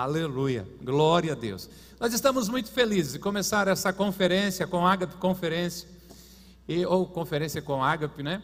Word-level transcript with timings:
Aleluia, 0.00 0.64
glória 0.80 1.32
a 1.32 1.34
Deus. 1.34 1.68
Nós 1.98 2.14
estamos 2.14 2.48
muito 2.48 2.70
felizes 2.70 3.14
de 3.14 3.18
começar 3.18 3.66
essa 3.66 3.92
conferência 3.92 4.64
com 4.64 4.86
Ágape 4.86 5.16
Conferência, 5.16 5.88
e, 6.68 6.86
ou 6.86 7.04
conferência 7.04 7.60
com 7.60 7.82
Ágape, 7.82 8.22
né? 8.22 8.40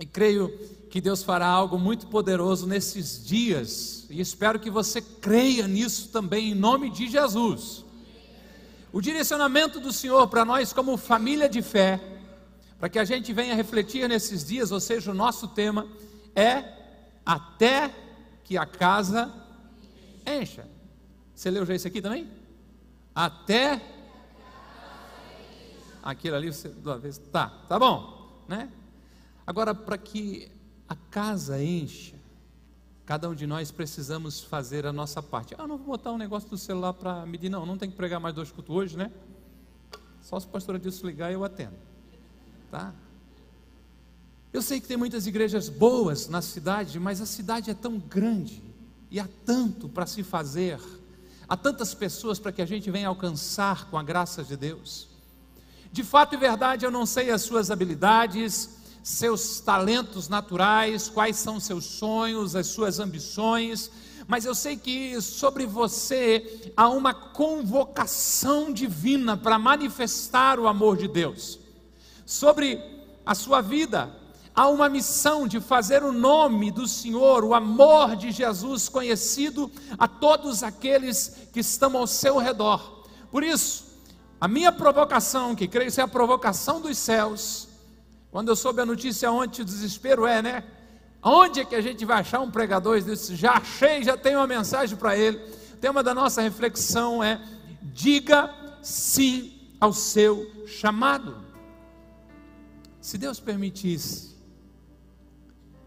E 0.00 0.06
creio 0.06 0.48
que 0.88 1.02
Deus 1.02 1.22
fará 1.22 1.46
algo 1.46 1.78
muito 1.78 2.06
poderoso 2.06 2.66
nesses 2.66 3.22
dias, 3.22 4.06
e 4.08 4.22
espero 4.22 4.58
que 4.58 4.70
você 4.70 5.02
creia 5.02 5.68
nisso 5.68 6.08
também, 6.08 6.52
em 6.52 6.54
nome 6.54 6.88
de 6.88 7.10
Jesus. 7.10 7.84
O 8.90 9.02
direcionamento 9.02 9.78
do 9.78 9.92
Senhor 9.92 10.26
para 10.28 10.46
nós, 10.46 10.72
como 10.72 10.96
família 10.96 11.46
de 11.46 11.60
fé, 11.60 12.00
para 12.80 12.88
que 12.88 12.98
a 12.98 13.04
gente 13.04 13.34
venha 13.34 13.54
refletir 13.54 14.08
nesses 14.08 14.42
dias, 14.46 14.72
ou 14.72 14.80
seja, 14.80 15.10
o 15.10 15.14
nosso 15.14 15.46
tema 15.46 15.86
é 16.34 16.64
até 17.26 17.94
que 18.42 18.56
a 18.56 18.64
casa 18.64 19.43
encha. 20.26 20.66
Você 21.34 21.50
leu 21.50 21.66
já 21.66 21.74
isso 21.74 21.88
aqui 21.88 22.00
também? 22.00 22.28
Até 23.14 23.80
aquilo 26.02 26.36
ali, 26.36 26.52
você, 26.52 26.68
duas 26.68 27.00
vezes, 27.00 27.18
tá, 27.32 27.48
tá 27.68 27.78
bom, 27.78 28.44
né? 28.46 28.70
Agora, 29.46 29.74
para 29.74 29.96
que 29.96 30.50
a 30.88 30.94
casa 30.94 31.62
encha, 31.62 32.14
cada 33.06 33.28
um 33.28 33.34
de 33.34 33.46
nós 33.46 33.70
precisamos 33.70 34.40
fazer 34.40 34.86
a 34.86 34.92
nossa 34.92 35.22
parte. 35.22 35.54
Ah, 35.58 35.66
não 35.66 35.78
vou 35.78 35.86
botar 35.88 36.12
um 36.12 36.18
negócio 36.18 36.48
do 36.48 36.58
celular 36.58 36.92
para 36.92 37.24
medir, 37.24 37.48
não, 37.48 37.64
não 37.64 37.78
tem 37.78 37.90
que 37.90 37.96
pregar 37.96 38.20
mais 38.20 38.34
dois 38.34 38.50
cultos 38.50 38.74
hoje, 38.74 38.96
né? 38.96 39.10
Só 40.20 40.38
se 40.38 40.46
o 40.46 40.50
pastor 40.50 40.76
Adilson 40.76 41.06
ligar 41.06 41.32
eu 41.32 41.44
atendo, 41.44 41.76
tá? 42.70 42.94
Eu 44.52 44.62
sei 44.62 44.80
que 44.80 44.86
tem 44.86 44.96
muitas 44.96 45.26
igrejas 45.26 45.68
boas 45.68 46.28
na 46.28 46.40
cidade, 46.40 47.00
mas 47.00 47.20
a 47.20 47.26
cidade 47.26 47.70
é 47.70 47.74
tão 47.74 47.98
grande 47.98 48.62
e 49.14 49.20
há 49.20 49.28
tanto 49.46 49.88
para 49.88 50.06
se 50.06 50.24
fazer, 50.24 50.76
há 51.48 51.56
tantas 51.56 51.94
pessoas 51.94 52.40
para 52.40 52.50
que 52.50 52.60
a 52.60 52.66
gente 52.66 52.90
venha 52.90 53.06
alcançar 53.06 53.88
com 53.88 53.96
a 53.96 54.02
graça 54.02 54.42
de 54.42 54.56
Deus. 54.56 55.06
De 55.92 56.02
fato 56.02 56.34
e 56.34 56.36
verdade, 56.36 56.84
eu 56.84 56.90
não 56.90 57.06
sei 57.06 57.30
as 57.30 57.42
suas 57.42 57.70
habilidades, 57.70 58.70
seus 59.04 59.60
talentos 59.60 60.28
naturais, 60.28 61.08
quais 61.08 61.36
são 61.36 61.60
seus 61.60 61.84
sonhos, 61.84 62.56
as 62.56 62.66
suas 62.66 62.98
ambições, 62.98 63.88
mas 64.26 64.46
eu 64.46 64.54
sei 64.54 64.76
que 64.76 65.22
sobre 65.22 65.64
você 65.64 66.72
há 66.76 66.88
uma 66.88 67.14
convocação 67.14 68.72
divina 68.72 69.36
para 69.36 69.60
manifestar 69.60 70.58
o 70.58 70.66
amor 70.66 70.96
de 70.96 71.06
Deus. 71.06 71.60
Sobre 72.26 72.82
a 73.24 73.36
sua 73.36 73.60
vida, 73.60 74.12
há 74.54 74.68
uma 74.68 74.88
missão 74.88 75.48
de 75.48 75.60
fazer 75.60 76.02
o 76.02 76.12
nome 76.12 76.70
do 76.70 76.86
Senhor, 76.86 77.44
o 77.44 77.54
amor 77.54 78.14
de 78.14 78.30
Jesus 78.30 78.88
conhecido 78.88 79.70
a 79.98 80.06
todos 80.06 80.62
aqueles 80.62 81.48
que 81.52 81.60
estão 81.60 81.96
ao 81.96 82.06
seu 82.06 82.38
redor. 82.38 83.04
Por 83.30 83.42
isso, 83.42 83.84
a 84.40 84.46
minha 84.46 84.70
provocação, 84.70 85.54
que 85.54 85.66
creio 85.66 85.90
ser 85.90 86.02
a 86.02 86.08
provocação 86.08 86.80
dos 86.80 86.96
céus, 86.96 87.68
quando 88.30 88.48
eu 88.48 88.56
soube 88.56 88.80
a 88.80 88.86
notícia 88.86 89.30
ontem, 89.30 89.62
o 89.62 89.64
desespero 89.64 90.26
é, 90.26 90.40
né? 90.40 90.64
Onde 91.22 91.60
é 91.60 91.64
que 91.64 91.74
a 91.74 91.80
gente 91.80 92.04
vai 92.04 92.20
achar 92.20 92.40
um 92.40 92.50
pregador? 92.50 92.96
Eu 92.96 93.00
disse, 93.00 93.34
já 93.34 93.52
achei, 93.52 94.04
já 94.04 94.16
tenho 94.16 94.38
uma 94.38 94.46
mensagem 94.46 94.96
para 94.96 95.16
ele. 95.16 95.38
O 95.72 95.76
tema 95.78 96.02
da 96.02 96.14
nossa 96.14 96.42
reflexão 96.42 97.24
é: 97.24 97.40
diga 97.82 98.52
sim 98.82 99.52
ao 99.80 99.92
seu 99.92 100.50
chamado. 100.66 101.42
Se 103.00 103.16
Deus 103.16 103.40
permitisse, 103.40 104.33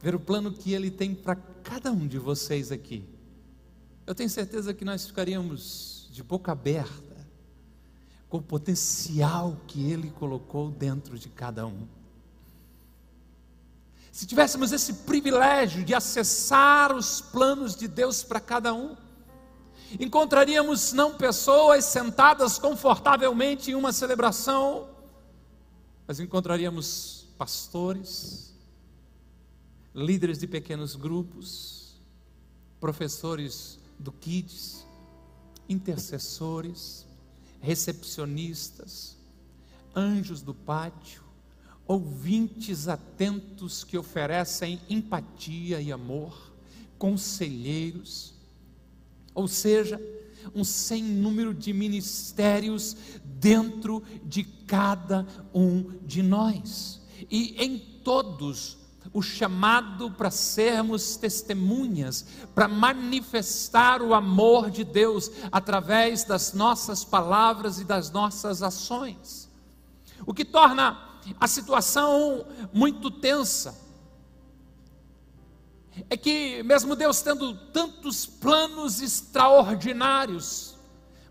ver 0.02 0.16
o 0.16 0.20
plano 0.20 0.52
que 0.52 0.74
Ele 0.74 0.92
tem 0.92 1.14
para 1.14 1.36
cada 1.36 1.92
um 1.92 2.08
de 2.08 2.18
vocês 2.18 2.72
aqui. 2.72 3.04
Eu 4.06 4.16
tenho 4.16 4.30
certeza 4.30 4.74
que 4.74 4.86
nós 4.86 5.06
ficaríamos 5.06 6.08
de 6.12 6.24
boca 6.24 6.52
aberta 6.52 7.28
com 8.30 8.38
o 8.38 8.42
potencial 8.42 9.58
que 9.68 9.92
Ele 9.92 10.10
colocou 10.12 10.70
dentro 10.70 11.18
de 11.18 11.30
cada 11.30 11.66
um. 11.66 11.88
Se 14.12 14.26
tivéssemos 14.26 14.72
esse 14.72 14.94
privilégio 14.94 15.84
de 15.84 15.94
acessar 15.94 16.96
os 16.96 17.22
planos 17.22 17.76
de 17.76 17.88
Deus 17.88 18.24
para 18.24 18.40
cada 18.40 18.74
um, 18.74 18.96
encontraríamos 20.00 20.92
não 20.92 21.16
pessoas 21.16 21.86
sentadas 21.86 22.58
confortavelmente 22.58 23.72
em 23.72 23.76
uma 23.76 23.94
celebração, 23.94 24.90
mas 26.08 26.20
encontraríamos 26.20 27.28
pastores, 27.38 28.47
líderes 29.98 30.38
de 30.38 30.46
pequenos 30.46 30.96
grupos, 30.96 31.96
professores 32.80 33.80
do 33.98 34.12
Kids, 34.12 34.86
intercessores, 35.68 37.08
recepcionistas, 37.60 39.18
anjos 39.96 40.44
do 40.44 40.54
pátio, 40.54 41.24
ouvintes 41.88 42.88
atentos 42.88 43.84
que 43.84 43.98
oferecem 43.98 44.80
empatia 44.88 45.82
e 45.82 45.92
amor, 45.92 46.54
conselheiros, 47.00 48.36
ou 49.34 49.48
seja, 49.48 50.00
um 50.54 50.64
sem 50.64 51.02
número 51.02 51.56
de 51.56 51.74
ministérios 51.74 52.96
dentro 53.26 54.04
de 54.24 54.44
cada 54.44 55.28
um 55.52 55.98
de 56.06 56.22
nós, 56.22 57.02
e 57.32 57.56
em 57.64 57.80
todos 58.04 58.77
o 59.14 59.22
chamado 59.22 60.12
para 60.12 60.32
sermos 60.32 61.16
testemunhas, 61.16 62.26
para 62.54 62.68
manifestar 62.68 64.02
o 64.02 64.14
amor 64.14 64.70
de 64.70 64.84
Deus 64.84 65.32
através 65.52 66.24
das 66.24 66.54
nossas 66.54 67.04
palavras 67.04 67.80
e 67.80 67.86
das 67.86 68.12
nossas 68.12 68.62
ações. 68.62 69.50
O 70.26 70.34
que 70.34 70.46
torna 70.46 71.20
a 71.40 71.48
situação 71.48 72.46
muito 72.74 73.12
tensa 73.12 73.78
é 76.10 76.16
que, 76.16 76.62
mesmo 76.64 76.96
Deus 76.96 77.22
tendo 77.22 77.56
tantos 77.72 78.26
planos 78.26 79.02
extraordinários 79.02 80.76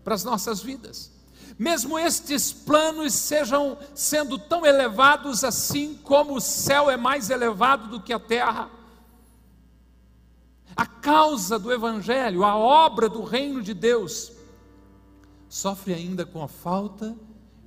para 0.03 0.13
as 0.13 0.23
nossas 0.23 0.61
vidas, 0.61 1.11
mesmo 1.57 1.97
estes 1.97 2.53
planos 2.53 3.13
sejam 3.13 3.77
sendo 3.95 4.37
tão 4.37 4.65
elevados 4.65 5.43
assim 5.43 5.95
como 5.95 6.35
o 6.35 6.41
céu 6.41 6.89
é 6.89 6.95
mais 6.95 7.29
elevado 7.29 7.87
do 7.87 8.01
que 8.01 8.13
a 8.13 8.19
terra, 8.19 8.69
a 10.75 10.85
causa 10.85 11.57
do 11.57 11.73
Evangelho, 11.73 12.43
a 12.43 12.55
obra 12.55 13.09
do 13.09 13.23
reino 13.23 13.63
de 13.63 13.73
Deus, 13.73 14.31
sofre 15.49 15.93
ainda 15.93 16.25
com 16.25 16.43
a 16.43 16.47
falta 16.47 17.15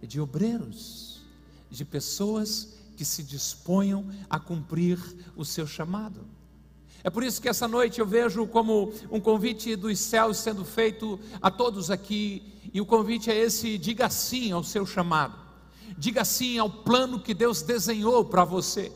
de 0.00 0.20
obreiros, 0.20 1.22
de 1.68 1.84
pessoas 1.84 2.78
que 2.96 3.04
se 3.04 3.22
disponham 3.22 4.06
a 4.28 4.38
cumprir 4.38 4.98
o 5.34 5.44
seu 5.44 5.66
chamado. 5.66 6.24
É 7.02 7.08
por 7.08 7.22
isso 7.22 7.40
que 7.40 7.48
essa 7.48 7.66
noite 7.66 8.00
eu 8.00 8.06
vejo 8.06 8.46
como 8.46 8.92
um 9.10 9.20
convite 9.20 9.74
dos 9.74 9.98
céus 9.98 10.36
sendo 10.38 10.64
feito 10.64 11.18
a 11.40 11.50
todos 11.50 11.90
aqui, 11.90 12.42
e 12.72 12.80
o 12.80 12.86
convite 12.86 13.30
é 13.30 13.36
esse: 13.36 13.78
diga 13.78 14.10
sim 14.10 14.52
ao 14.52 14.62
seu 14.62 14.84
chamado, 14.84 15.34
diga 15.96 16.24
sim 16.24 16.58
ao 16.58 16.68
plano 16.68 17.20
que 17.20 17.32
Deus 17.32 17.62
desenhou 17.62 18.24
para 18.24 18.44
você. 18.44 18.92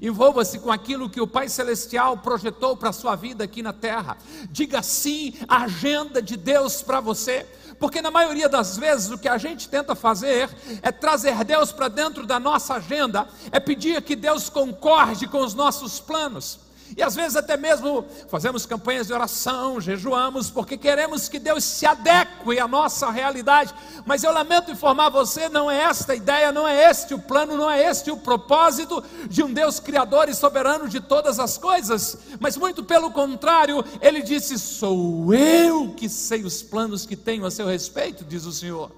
Envolva-se 0.00 0.58
com 0.58 0.70
aquilo 0.70 1.08
que 1.08 1.20
o 1.20 1.26
Pai 1.26 1.48
Celestial 1.48 2.18
projetou 2.18 2.76
para 2.76 2.90
a 2.90 2.92
sua 2.92 3.16
vida 3.16 3.44
aqui 3.44 3.62
na 3.62 3.72
terra. 3.72 4.18
Diga 4.50 4.82
sim 4.82 5.34
à 5.48 5.62
agenda 5.62 6.20
de 6.20 6.36
Deus 6.36 6.82
para 6.82 7.00
você. 7.00 7.46
Porque 7.78 8.02
na 8.02 8.10
maioria 8.10 8.48
das 8.48 8.76
vezes 8.76 9.10
o 9.10 9.18
que 9.18 9.28
a 9.28 9.38
gente 9.38 9.68
tenta 9.68 9.94
fazer 9.94 10.50
é 10.82 10.92
trazer 10.92 11.42
Deus 11.44 11.72
para 11.72 11.88
dentro 11.88 12.26
da 12.26 12.38
nossa 12.38 12.74
agenda, 12.74 13.26
é 13.50 13.60
pedir 13.60 14.02
que 14.02 14.16
Deus 14.16 14.50
concorde 14.50 15.26
com 15.26 15.40
os 15.40 15.54
nossos 15.54 16.00
planos. 16.00 16.65
E 16.94 17.02
às 17.02 17.14
vezes 17.14 17.36
até 17.36 17.56
mesmo 17.56 18.04
fazemos 18.28 18.66
campanhas 18.66 19.06
de 19.06 19.12
oração, 19.12 19.80
jejuamos, 19.80 20.50
porque 20.50 20.76
queremos 20.76 21.28
que 21.28 21.38
Deus 21.38 21.64
se 21.64 21.86
adeque 21.86 22.58
à 22.58 22.68
nossa 22.68 23.10
realidade. 23.10 23.74
Mas 24.04 24.22
eu 24.22 24.32
lamento 24.32 24.70
informar 24.70 25.08
você, 25.08 25.48
não 25.48 25.70
é 25.70 25.82
esta 25.82 26.12
a 26.12 26.16
ideia, 26.16 26.52
não 26.52 26.68
é 26.68 26.90
este 26.90 27.14
o 27.14 27.18
plano, 27.18 27.56
não 27.56 27.70
é 27.70 27.82
este 27.88 28.10
o 28.10 28.16
propósito 28.16 29.02
de 29.28 29.42
um 29.42 29.52
Deus 29.52 29.80
criador 29.80 30.28
e 30.28 30.34
soberano 30.34 30.88
de 30.88 31.00
todas 31.00 31.38
as 31.38 31.58
coisas. 31.58 32.18
Mas 32.38 32.56
muito 32.56 32.84
pelo 32.84 33.10
contrário, 33.10 33.84
ele 34.00 34.22
disse: 34.22 34.58
"Sou 34.58 35.34
eu 35.34 35.94
que 35.94 36.08
sei 36.08 36.44
os 36.44 36.62
planos 36.62 37.06
que 37.06 37.16
tenho 37.16 37.44
a 37.44 37.50
seu 37.50 37.66
respeito", 37.66 38.24
diz 38.24 38.44
o 38.44 38.52
Senhor. 38.52 38.90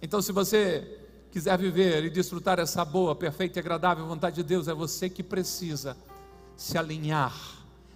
Então, 0.00 0.20
se 0.20 0.32
você 0.32 0.98
quiser 1.30 1.56
viver 1.56 2.04
e 2.04 2.10
desfrutar 2.10 2.58
essa 2.58 2.84
boa, 2.84 3.14
perfeita 3.14 3.58
e 3.58 3.60
agradável 3.60 4.04
vontade 4.04 4.36
de 4.36 4.42
Deus, 4.42 4.68
é 4.68 4.74
você 4.74 5.08
que 5.08 5.22
precisa 5.22 5.96
se 6.56 6.76
alinhar 6.78 7.34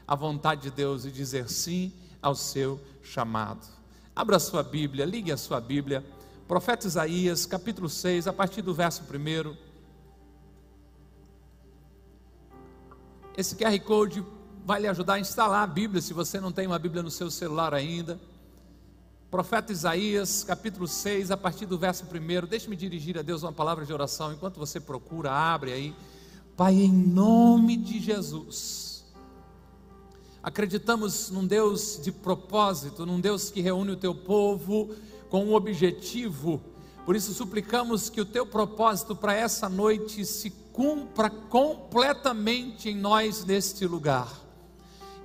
à 0.07 0.15
vontade 0.15 0.63
de 0.63 0.71
Deus 0.71 1.05
e 1.05 1.11
dizer 1.11 1.49
sim 1.49 1.93
ao 2.23 2.35
seu 2.35 2.81
chamado. 3.03 3.67
Abra 4.15 4.37
a 4.37 4.41
sua 4.41 4.63
Bíblia, 4.63 5.05
ligue 5.05 5.31
a 5.31 5.37
sua 5.37 5.61
Bíblia, 5.61 6.05
profeta 6.49 6.87
Isaías, 6.87 7.45
capítulo 7.45 7.89
6, 7.89 8.27
a 8.27 8.33
partir 8.33 8.63
do 8.63 8.73
verso 8.73 9.03
1. 9.03 9.57
Esse 13.37 13.55
QR 13.55 13.79
Code 13.81 14.25
vai 14.65 14.81
lhe 14.81 14.89
ajudar 14.89 15.15
a 15.15 15.21
instalar 15.21 15.63
a 15.63 15.67
Bíblia, 15.67 16.01
se 16.01 16.15
você 16.15 16.41
não 16.41 16.51
tem 16.51 16.67
uma 16.67 16.79
Bíblia 16.79 17.03
no 17.03 17.11
seu 17.11 17.31
celular 17.31 17.75
ainda. 17.75 18.19
Profeta 19.31 19.73
Isaías, 19.73 20.43
capítulo 20.43 20.89
6, 20.89 21.31
a 21.31 21.37
partir 21.37 21.67
do 21.67 21.77
verso 21.77 22.05
1. 22.05 22.47
Deixe-me 22.47 22.75
dirigir 22.75 23.19
a 23.19 23.23
Deus 23.23 23.43
uma 23.43 23.53
palavra 23.53 23.85
de 23.85 23.93
oração 23.93 24.33
enquanto 24.33 24.59
você 24.59 24.81
procura, 24.81 25.31
abre 25.31 25.73
aí. 25.73 25.95
Pai, 26.57 26.75
em 26.75 26.93
nome 26.93 27.77
de 27.77 28.01
Jesus. 28.01 29.05
Acreditamos 30.43 31.31
num 31.31 31.47
Deus 31.47 32.01
de 32.03 32.11
propósito, 32.11 33.05
num 33.05 33.21
Deus 33.21 33.51
que 33.51 33.61
reúne 33.61 33.91
o 33.91 33.97
teu 33.97 34.15
povo 34.15 34.95
com 35.29 35.45
um 35.45 35.55
objetivo. 35.55 36.63
Por 37.05 37.15
isso 37.15 37.35
suplicamos 37.35 38.09
que 38.09 38.23
o 38.23 38.25
teu 38.25 38.47
propósito 38.47 39.15
para 39.15 39.35
essa 39.35 39.69
noite 39.69 40.25
se 40.25 40.49
cumpra 40.73 41.29
completamente 41.29 42.89
em 42.89 42.97
nós 42.97 43.45
neste 43.45 43.87
lugar 43.87 44.46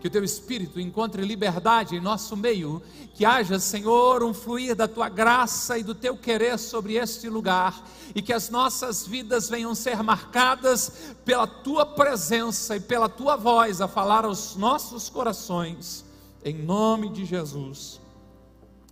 que 0.02 0.08
o 0.08 0.12
teu 0.12 0.24
espírito 0.24 0.80
encontre 0.80 1.22
liberdade 1.22 1.96
em 1.96 2.02
nosso 2.02 2.36
meio, 2.36 2.82
que 3.14 3.24
haja, 3.24 3.60
Senhor, 3.60 4.24
um 4.24 4.34
fluir 4.34 4.76
da 4.76 4.88
tua 4.88 5.08
graça 5.08 5.78
e 5.78 5.84
do 5.84 5.94
teu 5.94 6.18
querer 6.18 6.58
sobre 6.58 6.96
este 6.96 7.30
lugar, 7.30 7.86
e 8.16 8.22
que 8.22 8.34
as 8.34 8.50
nossas 8.50 9.06
vidas 9.06 9.48
venham 9.48 9.76
ser 9.76 10.02
marcadas 10.02 11.14
pela 11.24 11.46
tua 11.46 11.86
presença 11.86 12.76
e 12.76 12.80
pela 12.80 13.08
tua 13.08 13.36
voz 13.36 13.80
a 13.80 13.88
falar 13.88 14.26
aos 14.26 14.56
nossos 14.56 15.08
corações, 15.08 16.04
em 16.44 16.56
nome 16.56 17.08
de 17.08 17.24
Jesus. 17.24 18.02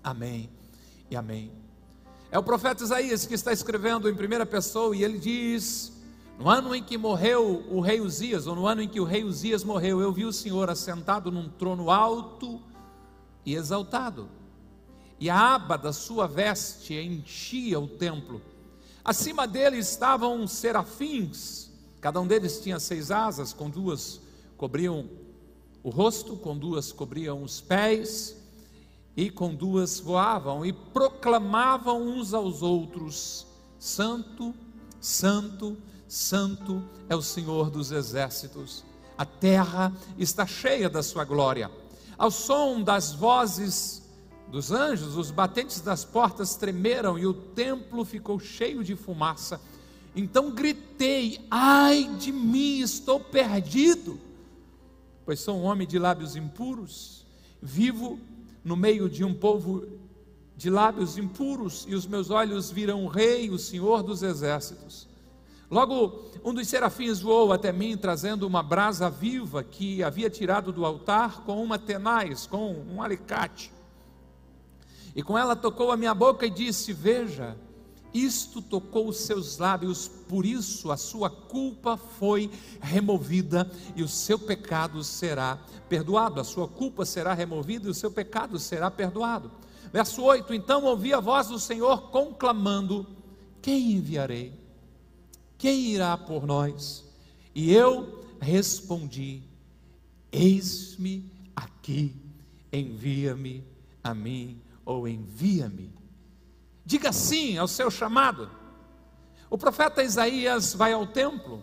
Amém 0.03 0.47
e 1.09 1.15
amém. 1.15 1.51
É 2.31 2.37
o 2.37 2.43
profeta 2.43 2.83
Isaías 2.83 3.25
que 3.25 3.33
está 3.33 3.51
escrevendo 3.51 4.07
em 4.07 4.13
primeira 4.13 4.45
pessoa 4.45 4.95
e 4.95 5.03
ele 5.03 5.17
diz: 5.17 5.91
no 6.39 6.49
ano 6.49 6.73
em 6.73 6.81
que 6.81 6.97
morreu 6.97 7.65
o 7.69 7.81
rei 7.81 7.99
Uzias, 7.99 8.47
ou 8.47 8.55
no 8.55 8.65
ano 8.65 8.81
em 8.81 8.87
que 8.87 9.01
o 9.01 9.03
rei 9.03 9.25
Uzias 9.25 9.61
morreu, 9.61 9.99
eu 9.99 10.09
vi 10.09 10.23
o 10.23 10.31
Senhor 10.31 10.69
assentado 10.69 11.29
num 11.29 11.49
trono 11.49 11.91
alto 11.91 12.61
e 13.45 13.55
exaltado, 13.55 14.29
e 15.19 15.29
a 15.29 15.55
aba 15.55 15.77
da 15.77 15.91
sua 15.91 16.27
veste 16.27 16.93
enchia 16.93 17.77
o 17.77 17.89
templo. 17.89 18.41
Acima 19.03 19.45
dele 19.45 19.79
estavam 19.79 20.47
serafins, 20.47 21.71
cada 21.99 22.21
um 22.21 22.25
deles 22.25 22.61
tinha 22.61 22.79
seis 22.79 23.11
asas, 23.11 23.51
com 23.51 23.69
duas 23.69 24.21
cobriam 24.55 25.09
o 25.83 25.89
rosto, 25.89 26.37
com 26.37 26.57
duas 26.57 26.93
cobriam 26.93 27.43
os 27.43 27.59
pés, 27.59 28.37
e 29.13 29.29
com 29.29 29.53
duas 29.53 29.99
voavam 29.99 30.65
e 30.65 30.71
proclamavam 30.71 32.01
uns 32.01 32.33
aos 32.33 32.61
outros: 32.61 33.45
Santo, 33.77 34.55
Santo, 35.01 35.75
Santo 36.09 36.83
é 37.07 37.15
o 37.15 37.21
Senhor 37.21 37.69
dos 37.69 37.91
exércitos, 37.91 38.83
a 39.15 39.23
terra 39.23 39.93
está 40.17 40.43
cheia 40.43 40.89
da 40.89 41.03
sua 41.03 41.23
glória. 41.23 41.69
Ao 42.17 42.31
som 42.31 42.81
das 42.81 43.13
vozes 43.13 44.01
dos 44.49 44.71
anjos, 44.71 45.15
os 45.15 45.29
batentes 45.29 45.81
das 45.81 46.03
portas 46.03 46.55
tremeram 46.55 47.19
e 47.19 47.27
o 47.27 47.33
templo 47.33 48.03
ficou 48.03 48.39
cheio 48.39 48.83
de 48.83 48.95
fumaça. 48.95 49.61
Então 50.15 50.49
gritei: 50.49 51.45
Ai 51.51 52.05
de 52.17 52.31
mim, 52.31 52.79
estou 52.79 53.19
perdido, 53.19 54.19
pois 55.23 55.39
sou 55.39 55.59
um 55.59 55.63
homem 55.63 55.87
de 55.87 55.99
lábios 55.99 56.35
impuros, 56.35 57.23
vivo 57.61 58.19
no 58.63 58.75
meio 58.75 59.07
de 59.07 59.23
um 59.23 59.33
povo 59.35 59.85
de 60.57 60.71
lábios 60.71 61.19
impuros, 61.19 61.85
e 61.87 61.93
os 61.93 62.07
meus 62.07 62.31
olhos 62.31 62.71
viram 62.71 63.05
o 63.05 63.07
Rei, 63.07 63.51
o 63.51 63.59
Senhor 63.59 64.01
dos 64.01 64.23
exércitos. 64.23 65.08
Logo, 65.69 66.23
um 66.43 66.51
dos 66.51 66.67
serafins 66.67 67.19
voou 67.19 67.53
até 67.53 67.71
mim, 67.71 67.95
trazendo 67.95 68.47
uma 68.47 68.63
brasa 68.63 69.09
viva 69.09 69.63
que 69.63 70.01
havia 70.01 70.29
tirado 70.29 70.71
do 70.71 70.83
altar 70.83 71.43
com 71.43 71.63
uma 71.63 71.77
tenaz, 71.77 72.47
com 72.47 72.71
um 72.73 73.01
alicate. 73.03 73.71
E 75.15 75.21
com 75.21 75.37
ela 75.37 75.55
tocou 75.55 75.91
a 75.91 75.97
minha 75.97 76.13
boca 76.15 76.45
e 76.47 76.49
disse: 76.49 76.91
Veja, 76.91 77.55
isto 78.11 78.63
tocou 78.63 79.07
os 79.07 79.17
seus 79.17 79.59
lábios, 79.59 80.07
por 80.07 80.43
isso 80.43 80.91
a 80.91 80.97
sua 80.97 81.29
culpa 81.29 81.95
foi 81.97 82.49
removida 82.81 83.69
e 83.95 84.01
o 84.01 84.07
seu 84.07 84.39
pecado 84.39 85.03
será 85.03 85.59
perdoado. 85.87 86.41
A 86.41 86.43
sua 86.43 86.67
culpa 86.67 87.05
será 87.05 87.35
removida 87.35 87.87
e 87.87 87.91
o 87.91 87.93
seu 87.93 88.09
pecado 88.09 88.57
será 88.57 88.89
perdoado. 88.89 89.51
Verso 89.93 90.23
8: 90.23 90.51
Então 90.51 90.85
ouvi 90.85 91.13
a 91.13 91.19
voz 91.19 91.47
do 91.47 91.59
Senhor 91.59 92.09
conclamando: 92.09 93.05
Quem 93.61 93.91
enviarei? 93.91 94.68
Quem 95.59 95.91
irá 95.91 96.17
por 96.17 96.47
nós? 96.47 97.03
E 97.53 97.73
eu 97.73 98.23
respondi: 98.39 99.43
Eis-me 100.31 101.29
aqui, 101.53 102.15
envia-me 102.71 103.65
a 104.01 104.13
mim, 104.13 104.61
ou 104.85 105.05
envia-me. 105.05 105.93
Diga 106.85 107.11
sim 107.11 107.57
ao 107.57 107.67
seu 107.67 107.91
chamado. 107.91 108.49
O 109.49 109.57
profeta 109.57 110.01
Isaías 110.01 110.73
vai 110.73 110.93
ao 110.93 111.05
templo 111.05 111.61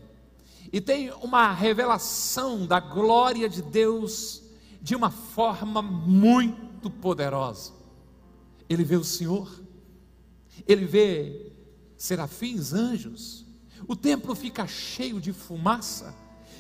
e 0.71 0.79
tem 0.79 1.11
uma 1.23 1.51
revelação 1.53 2.67
da 2.67 2.79
glória 2.79 3.49
de 3.49 3.63
Deus 3.63 4.43
de 4.83 4.95
uma 4.95 5.11
forma 5.11 5.81
muito 5.81 6.91
poderosa. 6.91 7.73
Ele 8.69 8.85
vê 8.85 8.97
o 8.97 9.05
Senhor, 9.05 9.51
ele 10.69 10.85
vê 10.85 11.51
serafins, 11.97 12.75
anjos, 12.75 13.46
o 13.89 13.95
templo 13.95 14.35
fica 14.35 14.67
cheio 14.67 15.21
de 15.21 15.33
fumaça, 15.33 16.15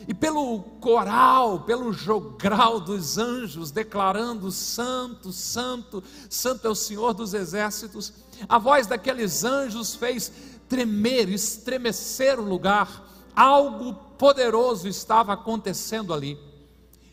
e 0.06 0.14
pelo 0.14 0.60
coral, 0.80 1.60
pelo 1.60 1.92
jogral 1.92 2.80
dos 2.80 3.18
anjos 3.18 3.70
declarando: 3.70 4.50
Santo, 4.52 5.32
Santo, 5.32 6.02
Santo 6.28 6.66
é 6.66 6.70
o 6.70 6.74
Senhor 6.74 7.14
dos 7.14 7.34
exércitos, 7.34 8.12
a 8.48 8.58
voz 8.58 8.86
daqueles 8.86 9.42
anjos 9.42 9.94
fez 9.94 10.30
tremer, 10.68 11.28
estremecer 11.28 12.38
o 12.38 12.44
lugar, 12.44 13.04
algo 13.34 13.94
poderoso 14.18 14.86
estava 14.86 15.32
acontecendo 15.32 16.12
ali. 16.12 16.38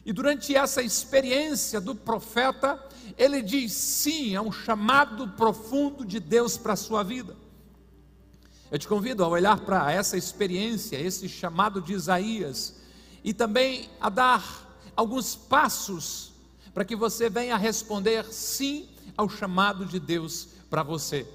E 0.05 0.11
durante 0.11 0.53
essa 0.55 0.81
experiência 0.81 1.79
do 1.79 1.95
profeta, 1.95 2.77
ele 3.17 3.41
diz 3.41 3.71
sim 3.71 4.35
a 4.35 4.41
um 4.41 4.51
chamado 4.51 5.29
profundo 5.29 6.05
de 6.05 6.19
Deus 6.19 6.57
para 6.57 6.73
a 6.73 6.77
sua 6.77 7.03
vida. 7.03 7.35
Eu 8.73 8.79
te 8.79 8.87
convido 8.87 9.23
a 9.23 9.27
olhar 9.27 9.59
para 9.59 9.91
essa 9.91 10.17
experiência, 10.17 10.97
esse 10.97 11.29
chamado 11.29 11.79
de 11.79 11.93
Isaías, 11.93 12.81
e 13.23 13.31
também 13.31 13.87
a 14.01 14.09
dar 14.09 14.67
alguns 14.95 15.35
passos 15.35 16.33
para 16.73 16.83
que 16.83 16.95
você 16.95 17.29
venha 17.29 17.55
responder 17.55 18.25
sim 18.33 18.89
ao 19.15 19.29
chamado 19.29 19.85
de 19.85 19.99
Deus 19.99 20.47
para 20.71 20.81
você. 20.81 21.31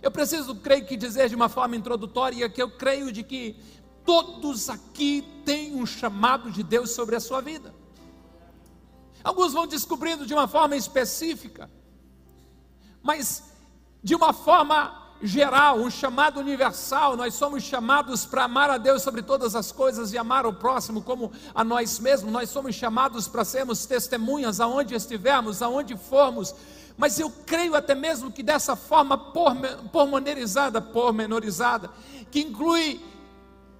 Eu 0.00 0.12
preciso, 0.12 0.54
creio 0.54 0.86
que, 0.86 0.96
dizer 0.96 1.28
de 1.28 1.34
uma 1.34 1.48
forma 1.48 1.74
introdutória 1.74 2.48
que 2.48 2.62
eu 2.62 2.70
creio 2.70 3.10
de 3.10 3.24
que 3.24 3.56
todos 4.04 4.70
aqui 4.70 5.26
têm 5.44 5.74
um 5.74 5.86
chamado 5.86 6.52
de 6.52 6.62
Deus 6.62 6.92
sobre 6.92 7.16
a 7.16 7.20
sua 7.20 7.40
vida. 7.40 7.74
Alguns 9.24 9.52
vão 9.52 9.66
descobrindo 9.66 10.24
de 10.24 10.32
uma 10.32 10.46
forma 10.46 10.76
específica, 10.76 11.68
mas 13.02 13.42
de 14.04 14.14
uma 14.14 14.32
forma 14.32 15.04
geral, 15.22 15.78
um 15.78 15.90
chamado 15.90 16.40
universal. 16.40 17.16
Nós 17.16 17.34
somos 17.34 17.62
chamados 17.62 18.26
para 18.26 18.44
amar 18.44 18.70
a 18.70 18.78
Deus 18.78 19.02
sobre 19.02 19.22
todas 19.22 19.54
as 19.54 19.72
coisas 19.72 20.12
e 20.12 20.18
amar 20.18 20.46
o 20.46 20.52
próximo 20.52 21.02
como 21.02 21.32
a 21.54 21.64
nós 21.64 21.98
mesmos. 21.98 22.32
Nós 22.32 22.50
somos 22.50 22.74
chamados 22.74 23.26
para 23.28 23.44
sermos 23.44 23.86
testemunhas 23.86 24.60
aonde 24.60 24.94
estivermos, 24.94 25.62
aonde 25.62 25.96
formos. 25.96 26.54
Mas 26.96 27.18
eu 27.18 27.30
creio 27.30 27.74
até 27.74 27.94
mesmo 27.94 28.30
que 28.32 28.42
dessa 28.42 28.74
forma 28.74 29.18
pormenorizada, 29.18 30.80
pormenorizada, 30.80 31.90
que 32.30 32.40
inclui 32.40 33.00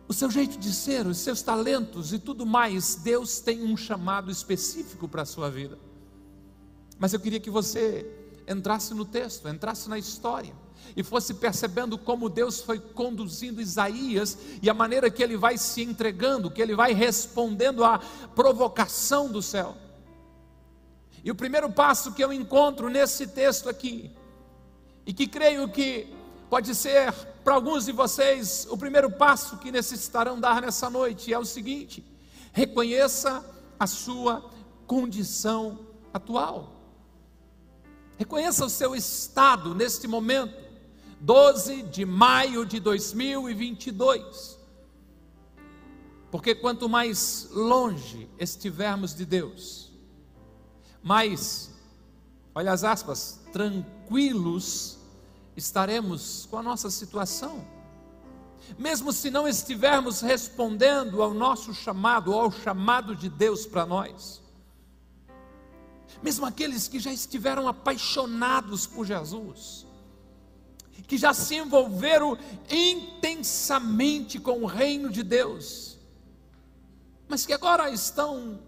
o 0.08 0.12
seu 0.12 0.30
jeito 0.30 0.58
de 0.58 0.72
ser, 0.72 1.06
os 1.06 1.18
seus 1.18 1.42
talentos 1.42 2.12
e 2.12 2.18
tudo 2.18 2.46
mais, 2.46 2.94
Deus 2.96 3.40
tem 3.40 3.64
um 3.64 3.76
chamado 3.76 4.30
específico 4.30 5.08
para 5.08 5.22
a 5.22 5.26
sua 5.26 5.50
vida. 5.50 5.78
Mas 6.98 7.12
eu 7.12 7.20
queria 7.20 7.40
que 7.40 7.50
você 7.50 8.06
entrasse 8.46 8.94
no 8.94 9.04
texto, 9.04 9.48
entrasse 9.48 9.88
na 9.88 9.98
história 9.98 10.54
e 10.96 11.02
fosse 11.02 11.34
percebendo 11.34 11.98
como 11.98 12.28
Deus 12.28 12.60
foi 12.60 12.78
conduzindo 12.78 13.60
Isaías 13.60 14.38
e 14.62 14.70
a 14.70 14.74
maneira 14.74 15.10
que 15.10 15.22
ele 15.22 15.36
vai 15.36 15.58
se 15.58 15.82
entregando, 15.82 16.50
que 16.50 16.62
ele 16.62 16.74
vai 16.74 16.92
respondendo 16.92 17.84
à 17.84 17.98
provocação 18.34 19.28
do 19.28 19.42
céu. 19.42 19.76
E 21.22 21.30
o 21.30 21.34
primeiro 21.34 21.70
passo 21.70 22.12
que 22.12 22.22
eu 22.22 22.32
encontro 22.32 22.88
nesse 22.88 23.26
texto 23.26 23.68
aqui, 23.68 24.10
e 25.04 25.12
que 25.12 25.26
creio 25.26 25.68
que 25.68 26.12
pode 26.48 26.74
ser 26.74 27.12
para 27.44 27.54
alguns 27.54 27.84
de 27.84 27.92
vocês 27.92 28.66
o 28.70 28.76
primeiro 28.76 29.10
passo 29.10 29.58
que 29.58 29.70
necessitarão 29.70 30.38
dar 30.40 30.60
nessa 30.60 30.90
noite, 30.90 31.32
é 31.32 31.38
o 31.38 31.44
seguinte: 31.44 32.04
reconheça 32.52 33.44
a 33.78 33.86
sua 33.86 34.50
condição 34.86 35.78
atual. 36.12 36.72
Reconheça 38.16 38.64
o 38.64 38.70
seu 38.70 38.96
estado 38.96 39.74
neste 39.74 40.08
momento. 40.08 40.65
12 41.26 41.82
de 41.82 42.04
maio 42.04 42.64
de 42.64 42.78
2022. 42.78 44.56
Porque 46.30 46.54
quanto 46.54 46.88
mais 46.88 47.48
longe 47.50 48.30
estivermos 48.38 49.12
de 49.12 49.26
Deus, 49.26 49.90
mais, 51.02 51.72
olha 52.54 52.70
as 52.70 52.84
aspas, 52.84 53.40
tranquilos 53.52 54.98
estaremos 55.56 56.46
com 56.48 56.58
a 56.58 56.62
nossa 56.62 56.90
situação. 56.90 57.66
Mesmo 58.78 59.12
se 59.12 59.28
não 59.28 59.48
estivermos 59.48 60.20
respondendo 60.20 61.20
ao 61.24 61.34
nosso 61.34 61.74
chamado, 61.74 62.32
ao 62.32 62.52
chamado 62.52 63.16
de 63.16 63.28
Deus 63.28 63.66
para 63.66 63.84
nós. 63.84 64.40
Mesmo 66.22 66.46
aqueles 66.46 66.86
que 66.86 67.00
já 67.00 67.12
estiveram 67.12 67.66
apaixonados 67.66 68.86
por 68.86 69.04
Jesus, 69.04 69.85
que 71.06 71.16
já 71.16 71.32
se 71.32 71.56
envolveram 71.56 72.38
intensamente 72.70 74.38
com 74.38 74.62
o 74.62 74.66
reino 74.66 75.10
de 75.10 75.22
Deus, 75.22 75.98
mas 77.28 77.46
que 77.46 77.52
agora 77.52 77.90
estão, 77.90 78.60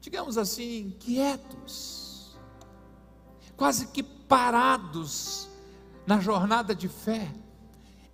digamos 0.00 0.38
assim, 0.38 0.94
quietos, 0.98 2.36
quase 3.56 3.88
que 3.88 4.02
parados 4.02 5.48
na 6.06 6.20
jornada 6.20 6.74
de 6.74 6.88
fé, 6.88 7.32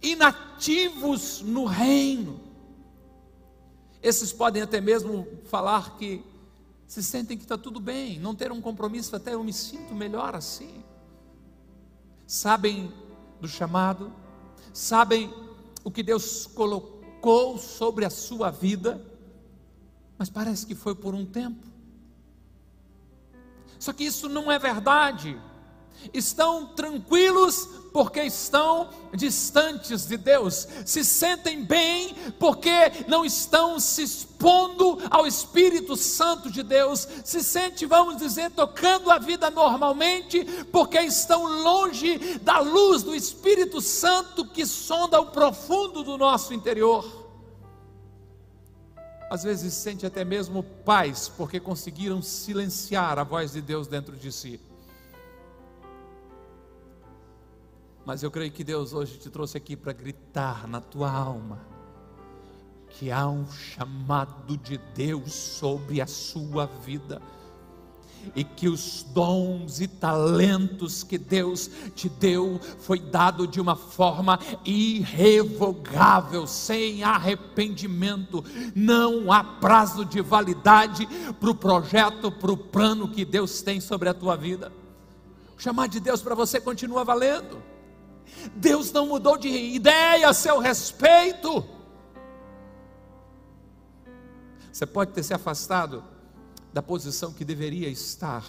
inativos 0.03 1.41
no 1.43 1.65
reino. 1.65 2.41
Esses 4.03 4.33
podem 4.33 4.63
até 4.63 4.81
mesmo 4.81 5.27
falar 5.51 5.97
que 5.97 6.25
se 6.87 7.03
sentem 7.03 7.37
que 7.37 7.45
está 7.45 7.59
tudo 7.59 7.81
bem, 7.81 8.19
não 8.19 8.35
ter 8.35 8.51
um 8.51 8.61
compromisso, 8.61 9.15
até 9.15 9.35
eu 9.35 9.45
me 9.45 9.53
sinto 9.53 9.95
melhor 9.95 10.35
assim. 10.35 10.83
Sabem 12.27 12.93
do 13.41 13.49
chamado, 13.49 14.13
sabem 14.73 15.33
o 15.85 15.91
que 15.91 16.03
Deus 16.03 16.47
colocou 16.47 17.59
sobre 17.59 18.05
a 18.05 18.11
sua 18.11 18.51
vida, 18.51 19.05
mas 20.17 20.29
parece 20.29 20.67
que 20.67 20.75
foi 20.75 20.95
por 20.95 21.15
um 21.15 21.25
tempo. 21.25 21.67
Só 23.79 23.93
que 23.93 24.05
isso 24.05 24.29
não 24.29 24.51
é 24.51 24.59
verdade 24.59 25.41
estão 26.13 26.67
tranquilos 26.67 27.69
porque 27.99 28.23
estão 28.23 28.91
distantes 29.13 30.07
de 30.07 30.17
Deus, 30.17 30.69
se 30.85 31.05
sentem 31.05 31.65
bem 31.65 32.15
porque 32.39 32.71
não 33.09 33.25
estão 33.25 33.81
se 33.81 34.05
expondo 34.05 35.01
ao 35.11 35.27
Espírito 35.27 35.97
Santo 35.97 36.49
de 36.49 36.63
Deus, 36.63 37.09
se 37.25 37.43
sentem, 37.43 37.89
vamos 37.89 38.19
dizer, 38.19 38.53
tocando 38.53 39.11
a 39.11 39.19
vida 39.19 39.51
normalmente 39.51 40.45
porque 40.71 41.01
estão 41.01 41.43
longe 41.61 42.39
da 42.39 42.61
luz 42.61 43.03
do 43.03 43.17
Espírito 43.17 43.81
Santo 43.81 44.47
que 44.47 44.65
sonda 44.65 45.21
o 45.21 45.33
profundo 45.33 46.05
do 46.05 46.17
nosso 46.17 46.55
interior. 46.55 47.05
Às 49.29 49.43
vezes 49.43 49.75
sente 49.75 50.07
até 50.07 50.25
mesmo 50.25 50.63
paz 50.63 51.29
porque 51.29 51.59
conseguiram 51.59 52.23
silenciar 52.23 53.19
a 53.19 53.25
voz 53.25 53.55
de 53.55 53.61
Deus 53.61 53.89
dentro 53.89 54.15
de 54.15 54.31
si. 54.31 54.68
Mas 58.09 58.23
eu 58.23 58.31
creio 58.31 58.51
que 58.51 58.65
Deus 58.65 58.95
hoje 58.95 59.19
te 59.19 59.29
trouxe 59.29 59.59
aqui 59.59 59.77
para 59.77 59.93
gritar 59.93 60.67
na 60.67 60.81
tua 60.81 61.13
alma 61.13 61.59
que 62.89 63.11
há 63.11 63.29
um 63.29 63.47
chamado 63.51 64.57
de 64.57 64.79
Deus 64.95 65.31
sobre 65.35 66.01
a 66.01 66.07
sua 66.07 66.65
vida 66.65 67.21
e 68.35 68.43
que 68.43 68.67
os 68.67 69.03
dons 69.03 69.83
e 69.83 69.87
talentos 69.87 71.03
que 71.03 71.19
Deus 71.19 71.71
te 71.95 72.09
deu 72.09 72.59
foi 72.79 72.99
dado 72.99 73.47
de 73.47 73.61
uma 73.61 73.77
forma 73.77 74.41
irrevogável, 74.65 76.47
sem 76.47 77.05
arrependimento. 77.05 78.43
Não 78.75 79.31
há 79.31 79.45
prazo 79.45 80.07
de 80.07 80.23
validade 80.23 81.07
para 81.39 81.51
o 81.51 81.55
projeto, 81.55 82.33
para 82.33 82.53
o 82.53 82.57
plano 82.57 83.07
que 83.07 83.27
Deus 83.27 83.61
tem 83.61 83.83
sobre 83.83 84.09
a 84.09 84.15
tua 84.15 84.35
vida. 84.35 84.73
O 85.59 85.61
chamado 85.61 85.91
de 85.91 86.01
Deus 86.01 86.23
para 86.23 86.35
você 86.35 86.59
continua 86.59 87.05
valendo. 87.05 87.77
Deus 88.55 88.93
não 88.93 89.07
mudou 89.07 89.37
de 89.37 89.49
ideia 89.49 90.29
a 90.29 90.33
seu 90.33 90.59
respeito. 90.59 91.65
Você 94.73 94.87
pode 94.87 95.13
ter 95.13 95.23
se 95.23 95.35
afastado 95.35 96.05
da 96.73 96.83
posição 96.83 97.33
que 97.33 97.45
deveria 97.45 97.89
estar, 97.89 98.47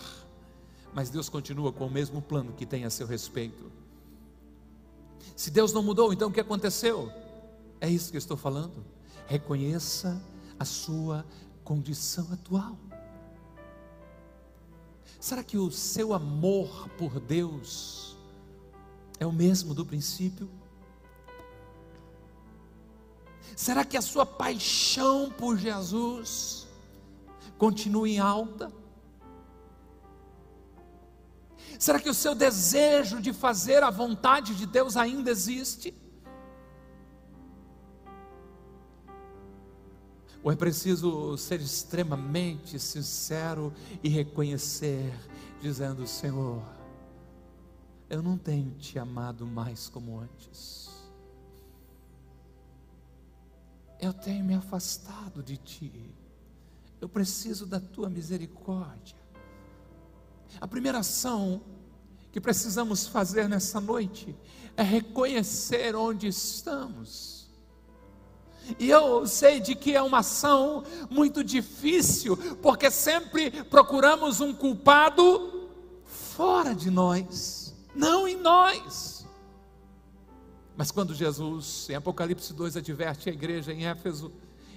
mas 0.94 1.10
Deus 1.10 1.30
continua 1.30 1.72
com 1.72 1.88
o 1.88 1.90
mesmo 1.90 2.22
plano 2.22 2.54
que 2.54 2.66
tem 2.66 2.86
a 2.86 2.90
seu 2.90 3.08
respeito. 3.08 3.72
Se 5.36 5.50
Deus 5.50 5.74
não 5.74 5.82
mudou, 5.82 6.12
então 6.12 6.30
o 6.30 6.32
que 6.32 6.40
aconteceu? 6.40 7.12
É 7.82 7.90
isso 7.90 8.12
que 8.12 8.18
eu 8.18 8.20
estou 8.20 8.38
falando. 8.38 8.86
Reconheça 9.26 10.22
a 10.60 10.66
sua 10.66 11.26
condição 11.64 12.28
atual. 12.32 12.78
Será 15.20 15.44
que 15.44 15.58
o 15.58 15.72
seu 15.72 16.14
amor 16.14 16.90
por 16.98 17.20
Deus 17.20 18.09
é 19.20 19.26
o 19.26 19.32
mesmo 19.32 19.74
do 19.74 19.86
princípio? 19.86 20.50
Será 23.56 23.84
que 23.84 23.98
a 23.98 24.02
sua 24.02 24.26
paixão 24.26 25.30
por 25.30 25.58
Jesus 25.58 26.66
continua 27.58 28.08
em 28.08 28.18
alta? 28.18 28.72
Será 31.78 32.00
que 32.00 32.10
o 32.10 32.14
seu 32.14 32.34
desejo 32.34 33.22
de 33.22 33.34
fazer 33.34 33.84
a 33.84 33.90
vontade 33.90 34.56
de 34.56 34.66
Deus 34.66 34.96
ainda 34.96 35.30
existe? 35.30 35.94
Ou 40.42 40.52
é 40.52 40.56
preciso 40.56 41.38
ser 41.38 41.60
extremamente 41.60 42.80
sincero 42.80 43.74
e 44.02 44.08
reconhecer, 44.08 45.14
dizendo: 45.62 46.08
Senhor, 46.08 46.64
eu 48.10 48.24
não 48.24 48.38
tenho 48.38 48.72
te 48.72 48.98
amado 48.98 49.46
mais 49.46 49.88
como 49.88 50.20
antes. 50.20 50.90
Eu 54.02 54.12
tenho 54.12 54.44
me 54.44 54.56
afastado 54.56 55.44
de 55.44 55.58
ti. 55.58 56.16
Eu 57.00 57.08
preciso 57.08 57.66
da 57.66 57.80
tua 57.80 58.10
misericórdia. 58.10 59.16
A 60.60 60.68
primeira 60.68 61.00
ação 61.00 61.62
que 62.32 62.42
precisamos 62.42 63.08
fazer 63.08 63.48
nessa 63.48 63.80
noite 63.80 64.36
é 64.76 64.82
reconhecer 64.82 65.96
onde 65.96 66.28
estamos. 66.28 67.48
E 68.80 68.90
eu 68.90 69.28
sei 69.28 69.60
de 69.60 69.76
que 69.76 69.96
é 69.96 70.02
uma 70.02 70.20
ação 70.20 70.84
muito 71.10 71.44
difícil, 71.44 72.38
porque 72.62 72.90
sempre 72.90 73.52
procuramos 73.64 74.42
um 74.42 74.54
culpado 74.54 75.70
fora 76.06 76.74
de 76.74 76.90
nós 76.90 77.69
não 77.96 78.28
em 78.28 78.36
nós. 78.36 79.28
Mas 80.76 80.92
quando 80.92 81.14
Jesus, 81.14 81.88
em 81.90 81.96
Apocalipse 81.96 82.54
2, 82.54 82.78
adverte 82.78 83.30
a 83.30 83.34
igreja 83.34 83.74
em 83.74 83.86
Éfeso, 83.86 84.32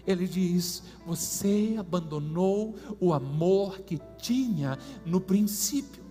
ele 0.07 0.27
diz: 0.27 0.83
Você 1.07 1.77
abandonou 1.79 2.75
o 3.01 3.13
amor 3.13 3.81
que 3.81 4.01
tinha 4.19 4.79
no 5.07 5.21
princípio. 5.21 6.03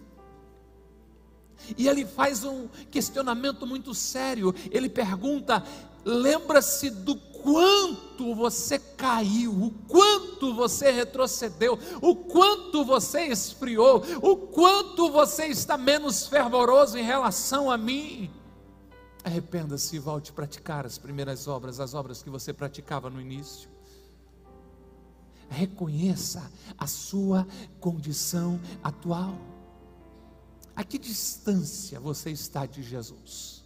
E 1.77 1.87
ele 1.87 2.05
faz 2.05 2.43
um 2.43 2.67
questionamento 2.89 3.67
muito 3.67 3.93
sério. 3.93 4.55
Ele 4.71 4.89
pergunta: 4.89 5.63
Lembra-se 6.05 6.89
do 6.89 7.15
quanto 7.41 8.33
você 8.35 8.79
caiu, 8.79 9.51
o 9.51 9.71
quanto 9.87 10.53
você 10.53 10.91
retrocedeu, 10.91 11.77
o 12.01 12.15
quanto 12.15 12.85
você 12.85 13.27
esfriou, 13.27 14.03
o 14.21 14.35
quanto 14.35 15.11
você 15.11 15.47
está 15.47 15.77
menos 15.77 16.27
fervoroso 16.27 16.97
em 16.97 17.03
relação 17.03 17.69
a 17.69 17.77
mim. 17.77 18.31
Arrependa-se 19.23 19.95
e 19.95 19.99
volte 19.99 20.31
a 20.31 20.33
praticar 20.33 20.85
as 20.85 20.97
primeiras 20.97 21.47
obras, 21.47 21.79
as 21.79 21.93
obras 21.93 22.23
que 22.23 22.29
você 22.29 22.51
praticava 22.51 23.09
no 23.09 23.21
início. 23.21 23.69
Reconheça 25.49 26.49
a 26.77 26.87
sua 26.87 27.45
condição 27.79 28.59
atual. 28.83 29.35
A 30.75 30.83
que 30.83 30.97
distância 30.97 31.99
você 31.99 32.31
está 32.31 32.65
de 32.65 32.81
Jesus? 32.81 33.60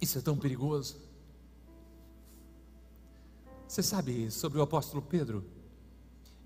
Isso 0.00 0.18
é 0.18 0.20
tão 0.20 0.36
perigoso. 0.36 0.96
Você 3.66 3.82
sabe 3.82 4.30
sobre 4.30 4.58
o 4.58 4.62
apóstolo 4.62 5.02
Pedro? 5.02 5.44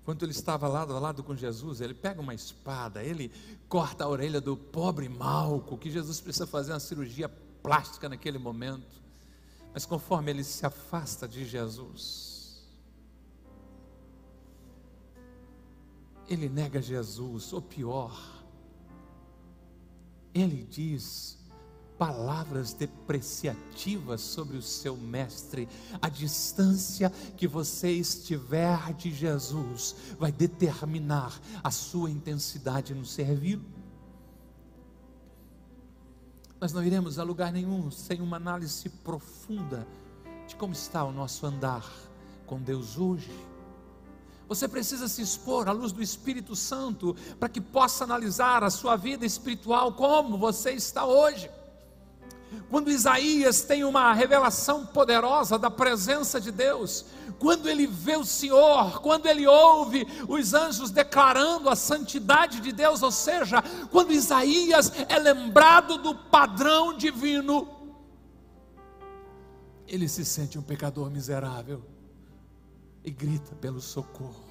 Quando 0.03 0.23
ele 0.23 0.31
estava 0.31 0.67
lado 0.67 0.95
a 0.95 0.99
lado 0.99 1.23
com 1.23 1.35
Jesus, 1.35 1.79
ele 1.79 1.93
pega 1.93 2.19
uma 2.19 2.33
espada, 2.33 3.03
ele 3.03 3.31
corta 3.69 4.03
a 4.03 4.07
orelha 4.07 4.41
do 4.41 4.57
pobre 4.57 5.07
Malco, 5.07 5.77
que 5.77 5.91
Jesus 5.91 6.19
precisa 6.19 6.47
fazer 6.47 6.73
uma 6.73 6.79
cirurgia 6.79 7.29
plástica 7.29 8.09
naquele 8.09 8.39
momento. 8.39 9.01
Mas 9.73 9.85
conforme 9.85 10.31
ele 10.31 10.43
se 10.43 10.65
afasta 10.65 11.27
de 11.27 11.45
Jesus, 11.45 12.67
ele 16.27 16.49
nega 16.49 16.81
Jesus, 16.81 17.53
ou 17.53 17.61
pior, 17.61 18.19
ele 20.33 20.63
diz 20.63 21.37
palavras 22.01 22.73
depreciativas 22.73 24.21
sobre 24.21 24.57
o 24.57 24.61
seu 24.61 24.97
mestre. 24.97 25.69
A 26.01 26.09
distância 26.09 27.11
que 27.37 27.47
você 27.47 27.91
estiver 27.91 28.91
de 28.95 29.13
Jesus 29.13 29.95
vai 30.17 30.31
determinar 30.31 31.39
a 31.63 31.69
sua 31.69 32.09
intensidade 32.09 32.95
no 32.95 33.05
servir. 33.05 33.59
Nós 36.59 36.73
não 36.73 36.83
iremos 36.83 37.19
a 37.19 37.23
lugar 37.23 37.51
nenhum 37.51 37.91
sem 37.91 38.19
uma 38.19 38.37
análise 38.37 38.89
profunda 38.89 39.87
de 40.47 40.55
como 40.55 40.73
está 40.73 41.03
o 41.03 41.11
nosso 41.11 41.45
andar 41.45 41.87
com 42.47 42.59
Deus 42.59 42.97
hoje. 42.97 43.31
Você 44.47 44.67
precisa 44.67 45.07
se 45.07 45.21
expor 45.21 45.69
à 45.69 45.71
luz 45.71 45.91
do 45.91 46.01
Espírito 46.01 46.55
Santo 46.55 47.15
para 47.39 47.47
que 47.47 47.61
possa 47.61 48.05
analisar 48.05 48.63
a 48.63 48.71
sua 48.71 48.95
vida 48.95 49.23
espiritual 49.23 49.93
como 49.93 50.35
você 50.35 50.71
está 50.71 51.05
hoje. 51.05 51.60
Quando 52.69 52.91
Isaías 52.91 53.61
tem 53.61 53.83
uma 53.83 54.13
revelação 54.13 54.85
poderosa 54.85 55.57
da 55.57 55.69
presença 55.69 56.39
de 56.39 56.51
Deus, 56.51 57.05
quando 57.39 57.67
ele 57.67 57.87
vê 57.87 58.15
o 58.15 58.23
Senhor, 58.23 59.01
quando 59.01 59.25
ele 59.25 59.47
ouve 59.47 60.05
os 60.27 60.53
anjos 60.53 60.91
declarando 60.91 61.69
a 61.69 61.75
santidade 61.75 62.59
de 62.59 62.71
Deus, 62.71 63.01
ou 63.01 63.11
seja, 63.11 63.61
quando 63.89 64.13
Isaías 64.13 64.91
é 65.09 65.17
lembrado 65.17 65.97
do 65.97 66.13
padrão 66.15 66.95
divino, 66.95 67.67
ele 69.87 70.07
se 70.07 70.23
sente 70.23 70.57
um 70.57 70.61
pecador 70.61 71.09
miserável 71.09 71.83
e 73.03 73.11
grita 73.11 73.55
pelo 73.55 73.81
socorro. 73.81 74.43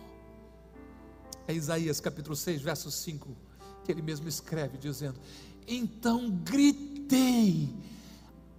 É 1.47 1.55
Isaías 1.55 2.01
capítulo 2.01 2.37
6, 2.37 2.61
verso 2.61 2.91
5, 2.91 3.37
que 3.85 3.91
ele 3.91 4.03
mesmo 4.03 4.29
escreve, 4.29 4.77
dizendo: 4.77 5.19
Então 5.67 6.31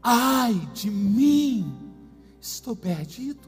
Ai 0.04 0.54
de 0.74 0.90
mim, 0.90 1.94
estou 2.40 2.76
perdido. 2.76 3.48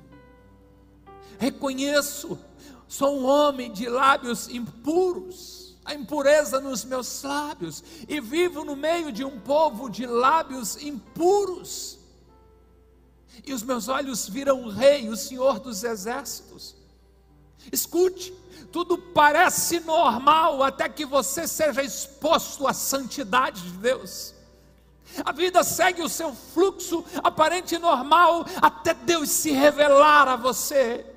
Reconheço, 1.40 2.38
sou 2.88 3.20
um 3.20 3.26
homem 3.26 3.72
de 3.72 3.90
lábios 3.90 4.48
impuros, 4.48 5.76
a 5.84 5.96
impureza 5.96 6.62
nos 6.62 6.86
meus 6.86 7.24
lábios, 7.24 7.84
e 8.08 8.22
vivo 8.22 8.64
no 8.64 8.76
meio 8.76 9.12
de 9.12 9.24
um 9.24 9.40
povo 9.40 9.90
de 9.90 10.06
lábios 10.06 10.78
impuros. 10.78 12.00
E 13.46 13.54
os 13.54 13.64
meus 13.64 13.88
olhos 13.88 14.30
viram 14.30 14.64
o 14.64 14.70
Rei, 14.70 15.10
o 15.10 15.18
Senhor 15.18 15.60
dos 15.60 15.84
Exércitos. 15.84 16.76
Escute, 17.72 18.32
tudo 18.72 18.98
parece 18.98 19.80
normal 19.80 20.62
até 20.62 20.88
que 20.88 21.06
você 21.06 21.48
seja 21.48 21.82
exposto 21.82 22.68
à 22.68 22.74
santidade 22.74 23.62
de 23.62 23.78
Deus. 23.78 24.33
A 25.24 25.32
vida 25.32 25.64
segue 25.64 26.02
o 26.02 26.10
seu 26.10 26.34
fluxo 26.34 27.04
aparente 27.24 27.76
e 27.76 27.80
normal 27.80 28.46
até 28.62 28.94
Deus 28.94 29.30
se 29.30 29.52
revelar 29.52 30.28
a 30.28 30.36
você. 30.36 31.13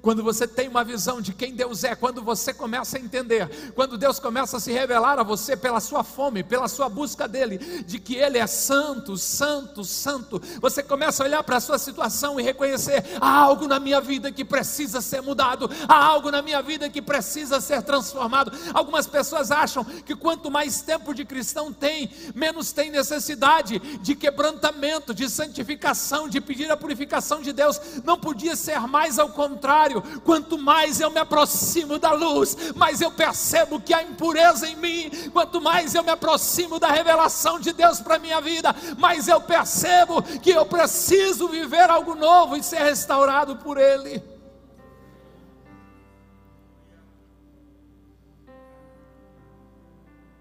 Quando 0.00 0.22
você 0.22 0.46
tem 0.46 0.68
uma 0.68 0.84
visão 0.84 1.20
de 1.20 1.32
quem 1.32 1.54
Deus 1.54 1.84
é, 1.84 1.94
quando 1.94 2.22
você 2.22 2.52
começa 2.52 2.96
a 2.96 3.00
entender, 3.00 3.72
quando 3.74 3.98
Deus 3.98 4.18
começa 4.18 4.56
a 4.56 4.60
se 4.60 4.72
revelar 4.72 5.18
a 5.18 5.22
você 5.22 5.56
pela 5.56 5.80
sua 5.80 6.04
fome, 6.04 6.42
pela 6.42 6.68
sua 6.68 6.88
busca 6.88 7.26
dele, 7.26 7.58
de 7.84 7.98
que 7.98 8.14
ele 8.14 8.38
é 8.38 8.46
santo, 8.46 9.16
santo, 9.16 9.84
santo, 9.84 10.40
você 10.60 10.82
começa 10.82 11.22
a 11.22 11.26
olhar 11.26 11.42
para 11.42 11.56
a 11.56 11.60
sua 11.60 11.78
situação 11.78 12.38
e 12.38 12.42
reconhecer: 12.42 13.04
há 13.20 13.30
algo 13.30 13.66
na 13.66 13.80
minha 13.80 14.00
vida 14.00 14.30
que 14.30 14.44
precisa 14.44 15.00
ser 15.00 15.20
mudado, 15.20 15.70
há 15.88 16.04
algo 16.04 16.30
na 16.30 16.42
minha 16.42 16.62
vida 16.62 16.88
que 16.88 17.02
precisa 17.02 17.60
ser 17.60 17.82
transformado. 17.82 18.52
Algumas 18.74 19.06
pessoas 19.06 19.50
acham 19.50 19.84
que 19.84 20.14
quanto 20.14 20.50
mais 20.50 20.82
tempo 20.82 21.14
de 21.14 21.24
cristão 21.24 21.72
tem, 21.72 22.10
menos 22.34 22.72
tem 22.72 22.90
necessidade 22.90 23.78
de 23.78 24.14
quebrantamento, 24.14 25.14
de 25.14 25.28
santificação, 25.28 26.28
de 26.28 26.40
pedir 26.40 26.70
a 26.70 26.76
purificação 26.76 27.40
de 27.40 27.52
Deus. 27.52 27.80
Não 28.04 28.18
podia 28.18 28.54
ser 28.54 28.78
mais 28.80 29.18
ao 29.18 29.30
contrário 29.30 29.77
contrário, 29.78 30.02
quanto 30.20 30.58
mais 30.58 31.00
eu 31.00 31.10
me 31.10 31.20
aproximo 31.20 31.98
da 31.98 32.12
luz, 32.12 32.72
mais 32.74 33.00
eu 33.00 33.10
percebo 33.12 33.80
que 33.80 33.94
há 33.94 34.02
impureza 34.02 34.66
em 34.68 34.76
mim, 34.76 35.10
quanto 35.32 35.60
mais 35.60 35.94
eu 35.94 36.02
me 36.02 36.10
aproximo 36.10 36.80
da 36.80 36.88
revelação 36.88 37.60
de 37.60 37.72
Deus 37.72 38.00
para 38.00 38.16
a 38.16 38.18
minha 38.18 38.40
vida, 38.40 38.74
mais 38.98 39.28
eu 39.28 39.40
percebo 39.40 40.22
que 40.22 40.50
eu 40.50 40.66
preciso 40.66 41.48
viver 41.48 41.88
algo 41.88 42.14
novo 42.14 42.56
e 42.56 42.62
ser 42.62 42.82
restaurado 42.82 43.56
por 43.56 43.78
Ele. 43.78 44.22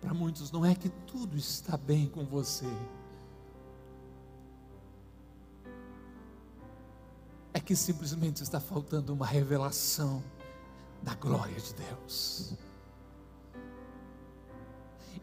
Para 0.01 0.13
muitos, 0.13 0.51
não 0.51 0.65
é 0.65 0.73
que 0.73 0.89
tudo 1.05 1.37
está 1.37 1.77
bem 1.77 2.07
com 2.07 2.23
você. 2.23 2.65
É 7.57 7.59
que 7.59 7.75
simplesmente 7.75 8.43
está 8.43 8.59
faltando 8.59 9.11
uma 9.11 9.25
revelação 9.25 10.23
da 11.01 11.15
glória 11.15 11.59
de 11.59 11.73
Deus. 11.73 12.53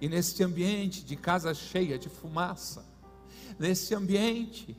E 0.00 0.08
neste 0.08 0.42
ambiente 0.42 1.04
de 1.04 1.14
casa 1.14 1.54
cheia 1.54 1.96
de 1.96 2.08
fumaça, 2.08 2.84
nesse 3.56 3.94
ambiente 3.94 4.76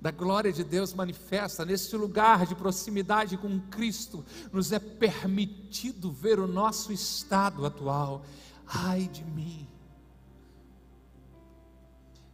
da 0.00 0.12
glória 0.12 0.52
de 0.52 0.62
Deus 0.62 0.94
manifesta, 0.94 1.64
neste 1.64 1.96
lugar 1.96 2.46
de 2.46 2.54
proximidade 2.54 3.36
com 3.36 3.58
Cristo, 3.62 4.24
nos 4.52 4.70
é 4.70 4.78
permitido 4.78 6.12
ver 6.12 6.38
o 6.38 6.46
nosso 6.46 6.92
estado 6.92 7.66
atual. 7.66 8.24
Ai 8.64 9.08
de 9.08 9.24
mim, 9.24 9.66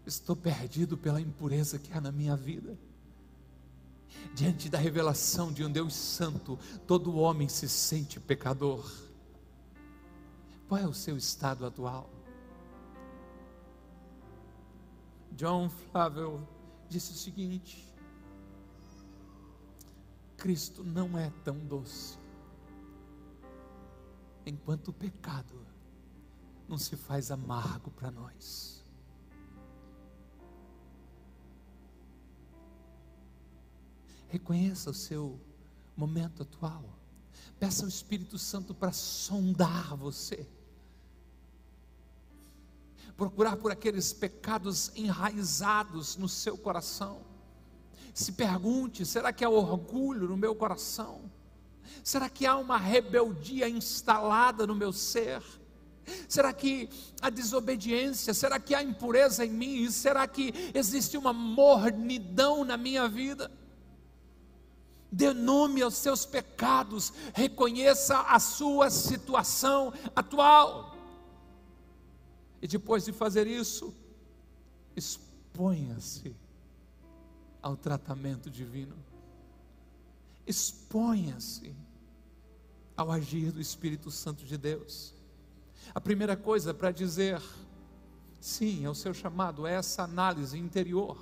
estou 0.04 0.36
perdido 0.36 0.98
pela 0.98 1.22
impureza 1.22 1.78
que 1.78 1.90
há 1.94 2.02
na 2.02 2.12
minha 2.12 2.36
vida 2.36 2.78
diante 4.34 4.68
da 4.68 4.78
revelação 4.78 5.52
de 5.52 5.64
um 5.64 5.70
Deus 5.70 5.94
santo, 5.94 6.58
todo 6.86 7.16
homem 7.16 7.48
se 7.48 7.68
sente 7.68 8.20
pecador. 8.20 8.90
Qual 10.68 10.80
é 10.80 10.86
o 10.86 10.94
seu 10.94 11.16
estado 11.16 11.64
atual? 11.66 12.10
John 15.32 15.68
Flavel 15.68 16.46
disse 16.88 17.12
o 17.12 17.16
seguinte: 17.16 17.88
Cristo 20.36 20.84
não 20.84 21.18
é 21.18 21.30
tão 21.44 21.58
doce, 21.58 22.18
enquanto 24.44 24.88
o 24.88 24.92
pecado 24.92 25.66
não 26.68 26.76
se 26.76 26.96
faz 26.96 27.30
amargo 27.30 27.90
para 27.90 28.10
nós. 28.10 28.77
Reconheça 34.28 34.90
o 34.90 34.94
seu 34.94 35.38
momento 35.96 36.42
atual. 36.42 36.84
Peça 37.58 37.82
ao 37.82 37.88
Espírito 37.88 38.38
Santo 38.38 38.74
para 38.74 38.92
sondar 38.92 39.96
você. 39.96 40.46
Procurar 43.16 43.56
por 43.56 43.72
aqueles 43.72 44.12
pecados 44.12 44.92
enraizados 44.94 46.16
no 46.16 46.28
seu 46.28 46.56
coração. 46.56 47.20
Se 48.14 48.32
pergunte: 48.32 49.04
será 49.04 49.32
que 49.32 49.44
há 49.44 49.50
orgulho 49.50 50.28
no 50.28 50.36
meu 50.36 50.54
coração? 50.54 51.22
Será 52.04 52.28
que 52.28 52.46
há 52.46 52.56
uma 52.56 52.76
rebeldia 52.76 53.68
instalada 53.68 54.66
no 54.66 54.74
meu 54.74 54.92
ser? 54.92 55.42
Será 56.28 56.52
que 56.52 56.88
há 57.20 57.28
desobediência? 57.28 58.32
Será 58.32 58.58
que 58.60 58.74
há 58.74 58.82
impureza 58.82 59.44
em 59.44 59.50
mim? 59.50 59.90
Será 59.90 60.26
que 60.26 60.52
existe 60.74 61.16
uma 61.16 61.32
mornidão 61.32 62.64
na 62.64 62.76
minha 62.76 63.08
vida? 63.08 63.50
Dê 65.10 65.32
nome 65.32 65.82
aos 65.82 65.94
seus 65.94 66.26
pecados, 66.26 67.12
reconheça 67.34 68.20
a 68.20 68.38
sua 68.38 68.90
situação 68.90 69.92
atual. 70.14 70.96
E 72.60 72.66
depois 72.66 73.04
de 73.04 73.12
fazer 73.12 73.46
isso, 73.46 73.94
exponha-se 74.94 76.34
ao 77.62 77.76
tratamento 77.76 78.50
divino. 78.50 78.96
Exponha-se 80.46 81.74
ao 82.96 83.12
agir 83.12 83.52
do 83.52 83.60
Espírito 83.60 84.10
Santo 84.10 84.44
de 84.44 84.56
Deus. 84.56 85.14
A 85.94 86.00
primeira 86.00 86.36
coisa 86.36 86.74
para 86.74 86.90
dizer 86.90 87.40
sim 88.40 88.84
ao 88.84 88.94
seu 88.94 89.14
chamado 89.14 89.66
é 89.66 89.74
essa 89.74 90.02
análise 90.02 90.58
interior 90.58 91.16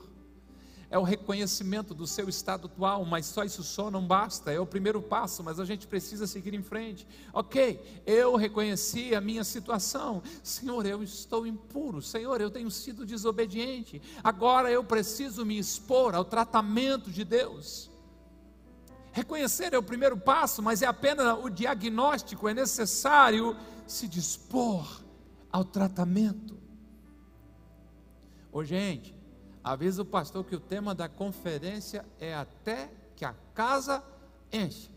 é 0.91 0.99
o 0.99 1.03
reconhecimento 1.03 1.93
do 1.95 2.07
seu 2.07 2.29
estado 2.29 2.67
atual, 2.67 3.05
mas 3.05 3.27
só 3.27 3.43
isso 3.45 3.63
só 3.63 3.91
não 3.91 4.07
basta, 4.07 4.53
é 4.53 4.61
o 4.61 4.67
primeiro 4.67 5.03
passo, 5.03 5.43
mas 5.43 5.59
a 5.59 5.65
gente 5.65 5.87
precisa 5.87 6.27
seguir 6.27 6.55
em 6.55 6.63
frente. 6.63 7.07
Ok, 7.33 8.03
eu 8.07 8.37
reconheci 8.37 9.15
a 9.15 9.21
minha 9.21 9.43
situação, 9.43 10.23
Senhor, 10.43 10.87
eu 10.87 11.03
estou 11.03 11.47
impuro, 11.47 12.01
Senhor, 12.01 12.41
eu 12.41 12.51
tenho 12.51 12.71
sido 12.71 13.05
desobediente, 13.05 14.01
agora 14.23 14.71
eu 14.71 14.85
preciso 14.85 15.45
me 15.45 15.59
expor 15.59 16.15
ao 16.15 16.25
tratamento 16.25 17.11
de 17.11 17.25
Deus. 17.25 17.91
Reconhecer 19.11 19.73
é 19.73 19.79
o 19.79 19.83
primeiro 19.83 20.17
passo, 20.17 20.63
mas 20.63 20.83
é 20.83 20.87
apenas 20.87 21.43
o 21.43 21.49
diagnóstico, 21.49 22.49
é 22.49 22.55
necessário 22.55 23.57
se 23.87 24.07
dispor 24.07 25.03
ao 25.51 25.65
tratamento. 25.65 26.57
Ô 28.53 28.63
gente, 28.63 29.16
avisa 29.67 30.03
o 30.03 30.05
pastor 30.05 30.45
que 30.45 30.55
o 30.55 30.61
tema 30.61 30.95
da 30.95 31.09
conferência 31.09 32.07
é 32.21 32.33
até 32.33 32.89
que 33.17 33.25
a 33.25 33.35
casa 33.53 34.03
enche. 34.53 34.89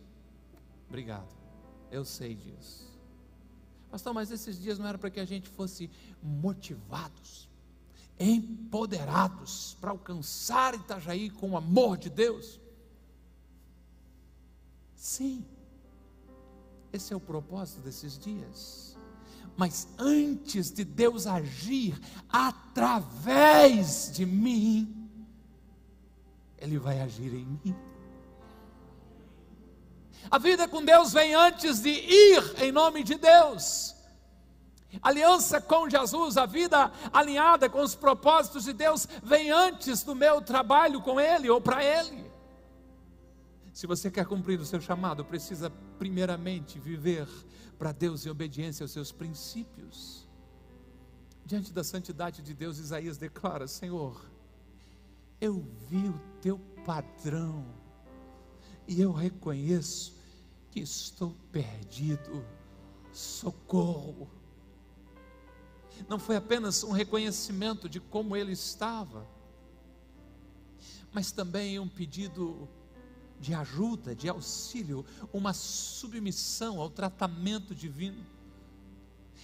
Obrigado, 0.87 1.35
eu 1.91 2.05
sei 2.05 2.35
disso. 2.35 2.87
Pastor, 3.89 4.13
mas 4.13 4.29
esses 4.29 4.61
dias 4.61 4.77
não 4.77 4.85
era 4.85 4.99
para 4.99 5.09
que 5.09 5.19
a 5.19 5.25
gente 5.25 5.49
fosse 5.49 5.89
motivados, 6.21 7.49
empoderados 8.19 9.75
para 9.81 9.89
alcançar 9.89 10.75
Itajaí 10.75 11.31
com 11.31 11.51
o 11.51 11.57
amor 11.57 11.97
de 11.97 12.11
Deus? 12.11 12.59
Sim, 14.93 15.43
esse 16.93 17.11
é 17.11 17.15
o 17.15 17.19
propósito 17.19 17.81
desses 17.81 18.19
dias. 18.19 18.88
Mas 19.59 19.89
antes 19.97 20.71
de 20.71 20.85
Deus 20.85 21.27
agir 21.27 21.99
através 22.29 24.09
de 24.09 24.25
mim, 24.25 25.11
Ele 26.57 26.79
vai 26.79 27.01
agir 27.01 27.33
em 27.33 27.45
mim. 27.45 27.75
A 30.31 30.37
vida 30.37 30.65
com 30.65 30.81
Deus 30.81 31.11
vem 31.11 31.35
antes 31.35 31.81
de 31.81 31.89
ir 31.89 32.63
em 32.63 32.71
nome 32.71 33.03
de 33.03 33.15
Deus. 33.15 33.93
Aliança 35.01 35.59
com 35.59 35.89
Jesus, 35.89 36.37
a 36.37 36.45
vida 36.45 36.89
alinhada 37.11 37.69
com 37.69 37.81
os 37.81 37.93
propósitos 37.93 38.63
de 38.63 38.71
Deus, 38.71 39.09
vem 39.21 39.51
antes 39.51 40.03
do 40.03 40.15
meu 40.15 40.41
trabalho 40.41 41.01
com 41.01 41.19
Ele 41.19 41.49
ou 41.49 41.59
para 41.59 41.83
Ele. 41.83 42.28
Se 43.79 43.87
você 43.87 44.11
quer 44.11 44.25
cumprir 44.25 44.59
o 44.59 44.65
seu 44.65 44.81
chamado, 44.81 45.23
precisa 45.23 45.69
primeiramente 45.97 46.77
viver 46.77 47.29
para 47.77 47.93
Deus 47.93 48.25
em 48.25 48.29
obediência 48.29 48.83
aos 48.83 48.91
seus 48.91 49.09
princípios. 49.09 50.27
Diante 51.45 51.71
da 51.71 51.81
santidade 51.81 52.41
de 52.41 52.53
Deus, 52.53 52.77
Isaías 52.77 53.17
declara: 53.17 53.69
Senhor, 53.69 54.29
eu 55.39 55.65
vi 55.87 56.09
o 56.09 56.19
teu 56.41 56.59
padrão 56.85 57.65
e 58.85 58.99
eu 58.99 59.13
reconheço 59.13 60.13
que 60.71 60.81
estou 60.81 61.33
perdido. 61.49 62.45
Socorro. 63.13 64.29
Não 66.09 66.19
foi 66.19 66.35
apenas 66.35 66.83
um 66.83 66.91
reconhecimento 66.91 67.87
de 67.87 68.01
como 68.01 68.35
ele 68.35 68.51
estava, 68.51 69.25
mas 71.13 71.31
também 71.31 71.79
um 71.79 71.87
pedido 71.87 72.67
de 73.39 73.53
ajuda, 73.53 74.13
de 74.13 74.27
auxílio, 74.27 75.05
uma 75.31 75.53
submissão 75.53 76.79
ao 76.79 76.89
tratamento 76.89 77.73
divino. 77.73 78.25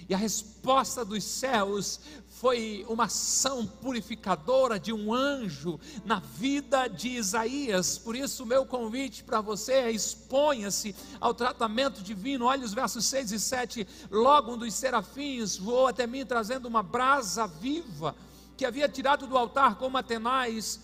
E 0.09 0.13
a 0.13 0.17
resposta 0.17 1.05
dos 1.05 1.23
céus 1.23 1.99
foi 2.27 2.85
uma 2.89 3.05
ação 3.05 3.65
purificadora 3.65 4.77
de 4.77 4.91
um 4.91 5.13
anjo 5.13 5.79
na 6.03 6.19
vida 6.19 6.87
de 6.87 7.09
Isaías. 7.09 7.97
Por 7.97 8.15
isso, 8.15 8.43
o 8.43 8.45
meu 8.45 8.65
convite 8.65 9.23
para 9.23 9.41
você 9.41 9.73
é: 9.73 9.91
exponha-se 9.91 10.93
ao 11.19 11.33
tratamento 11.33 12.03
divino. 12.03 12.45
Olha 12.45 12.65
os 12.65 12.73
versos 12.73 13.05
6 13.05 13.31
e 13.31 13.39
7. 13.39 13.87
Logo 14.11 14.53
um 14.53 14.57
dos 14.57 14.73
serafins 14.73 15.57
voou 15.57 15.87
até 15.87 16.05
mim, 16.05 16.25
trazendo 16.25 16.67
uma 16.67 16.83
brasa 16.83 17.47
viva 17.47 18.15
que 18.57 18.65
havia 18.65 18.87
tirado 18.87 19.27
do 19.27 19.37
altar 19.37 19.75
como 19.75 19.97
Atenais. 19.97 20.79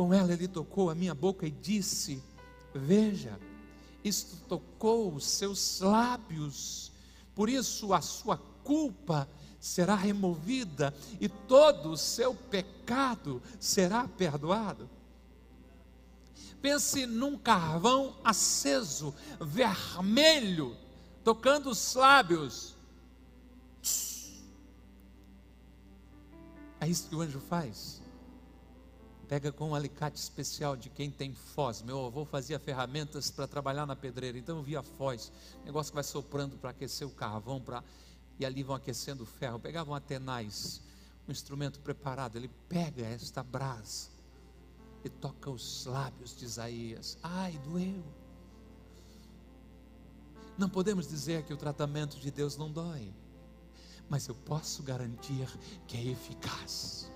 Com 0.00 0.14
ela 0.14 0.32
ele 0.32 0.48
tocou 0.48 0.88
a 0.88 0.94
minha 0.94 1.14
boca 1.14 1.46
e 1.46 1.50
disse: 1.50 2.24
Veja, 2.74 3.38
isto 4.02 4.34
tocou 4.48 5.14
os 5.14 5.26
seus 5.26 5.78
lábios 5.80 6.90
por 7.34 7.50
isso 7.50 7.92
a 7.92 8.00
sua 8.00 8.38
culpa 8.64 9.28
será 9.60 9.94
removida 9.94 10.94
e 11.20 11.28
todo 11.28 11.90
o 11.90 11.98
seu 11.98 12.34
pecado 12.34 13.42
será 13.60 14.08
perdoado. 14.08 14.88
Pense 16.62 17.04
num 17.04 17.36
carvão 17.36 18.16
aceso, 18.24 19.14
vermelho, 19.38 20.74
tocando 21.22 21.68
os 21.68 21.94
lábios. 21.94 22.74
É 26.80 26.88
isso 26.88 27.06
que 27.06 27.14
o 27.14 27.20
anjo 27.20 27.38
faz 27.38 27.99
pega 29.30 29.52
com 29.52 29.68
um 29.68 29.74
alicate 29.76 30.18
especial 30.18 30.76
de 30.76 30.90
quem 30.90 31.08
tem 31.08 31.32
foz. 31.32 31.82
Meu 31.82 32.04
avô 32.04 32.24
fazia 32.24 32.58
ferramentas 32.58 33.30
para 33.30 33.46
trabalhar 33.46 33.86
na 33.86 33.94
pedreira, 33.94 34.36
então 34.36 34.56
eu 34.56 34.62
via 34.64 34.82
foz, 34.82 35.30
negócio 35.64 35.92
que 35.92 35.94
vai 35.94 36.02
soprando 36.02 36.58
para 36.58 36.70
aquecer 36.70 37.06
o 37.06 37.12
carvão, 37.12 37.60
para 37.60 37.84
e 38.40 38.44
ali 38.44 38.64
vão 38.64 38.74
aquecendo 38.74 39.22
o 39.22 39.26
ferro. 39.26 39.60
Pegavam 39.60 39.94
atenais, 39.94 40.82
um 41.28 41.30
instrumento 41.30 41.78
preparado. 41.78 42.34
Ele 42.34 42.50
pega 42.68 43.02
esta 43.02 43.40
brasa 43.40 44.08
e 45.04 45.08
toca 45.08 45.48
os 45.48 45.86
lábios 45.86 46.36
de 46.36 46.46
Isaías. 46.46 47.16
Ai, 47.22 47.56
doeu. 47.58 48.02
Não 50.58 50.68
podemos 50.68 51.06
dizer 51.06 51.44
que 51.44 51.54
o 51.54 51.56
tratamento 51.56 52.18
de 52.18 52.32
Deus 52.32 52.56
não 52.56 52.68
dói, 52.68 53.14
mas 54.08 54.26
eu 54.26 54.34
posso 54.34 54.82
garantir 54.82 55.46
que 55.86 55.96
é 55.96 56.04
eficaz 56.06 57.08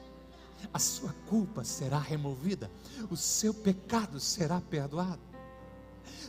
a 0.72 0.78
sua 0.78 1.12
culpa 1.28 1.64
será 1.64 1.98
removida, 1.98 2.70
o 3.10 3.16
seu 3.16 3.52
pecado 3.52 4.18
será 4.20 4.60
perdoado. 4.60 5.22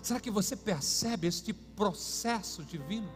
Será 0.02 0.20
que 0.20 0.32
você 0.32 0.56
percebe 0.56 1.28
este 1.28 1.54
processo 1.54 2.64
divino? 2.64 3.10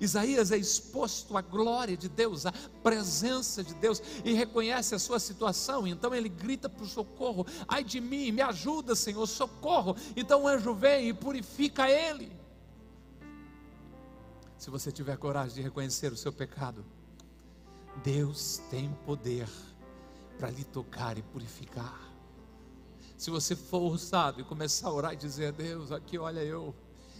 Isaías 0.00 0.50
é 0.50 0.56
exposto 0.56 1.36
à 1.36 1.40
glória 1.40 1.96
de 1.96 2.08
Deus, 2.08 2.44
à 2.44 2.52
presença 2.82 3.64
de 3.64 3.74
Deus, 3.74 4.02
e 4.24 4.32
reconhece 4.34 4.94
a 4.94 4.98
sua 4.98 5.18
situação, 5.18 5.86
então 5.86 6.14
ele 6.14 6.28
grita 6.28 6.70
o 6.78 6.86
socorro: 6.86 7.46
ai 7.66 7.82
de 7.82 8.00
mim, 8.00 8.30
me 8.30 8.42
ajuda, 8.42 8.94
Senhor, 8.94 9.26
socorro. 9.26 9.96
Então 10.14 10.42
o 10.42 10.48
anjo 10.48 10.74
vem 10.74 11.08
e 11.08 11.14
purifica 11.14 11.88
ele. 11.90 12.30
Se 14.58 14.70
você 14.70 14.90
tiver 14.90 15.16
coragem 15.16 15.54
de 15.54 15.62
reconhecer 15.62 16.12
o 16.12 16.16
seu 16.16 16.32
pecado, 16.32 16.84
Deus 18.02 18.60
tem 18.70 18.92
poder 19.06 19.48
para 20.38 20.50
lhe 20.50 20.64
tocar 20.64 21.18
e 21.18 21.22
purificar. 21.22 22.08
Se 23.16 23.30
você 23.30 23.56
for 23.56 23.80
ousado 23.80 24.40
e 24.40 24.44
começar 24.44 24.88
a 24.88 24.92
orar 24.92 25.12
e 25.12 25.16
dizer: 25.16 25.52
Deus, 25.52 25.90
aqui 25.90 26.16
olha 26.16 26.40
eu, 26.40 26.74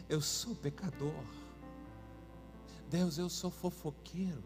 eu 0.08 0.20
sou 0.20 0.54
pecador. 0.54 1.12
Deus, 2.88 3.18
eu 3.18 3.28
sou 3.28 3.50
fofoqueiro. 3.50 4.42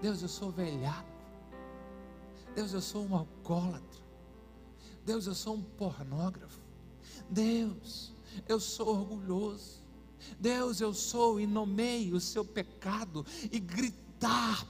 Deus, 0.00 0.22
eu 0.22 0.28
sou 0.28 0.50
velhaco. 0.50 1.10
Deus, 2.54 2.72
eu 2.72 2.80
sou 2.80 3.04
um 3.04 3.14
alcoólatra. 3.14 4.00
Deus, 5.04 5.26
eu 5.26 5.34
sou 5.34 5.56
um 5.56 5.62
pornógrafo. 5.62 6.60
Deus, 7.28 8.12
eu 8.48 8.60
sou 8.60 8.88
orgulhoso. 8.88 9.80
Deus, 10.38 10.80
eu 10.80 10.94
sou 10.94 11.40
e 11.40 11.46
nomeio 11.46 12.16
o 12.16 12.20
seu 12.20 12.44
pecado 12.44 13.26
e 13.50 13.58
grito 13.58 14.09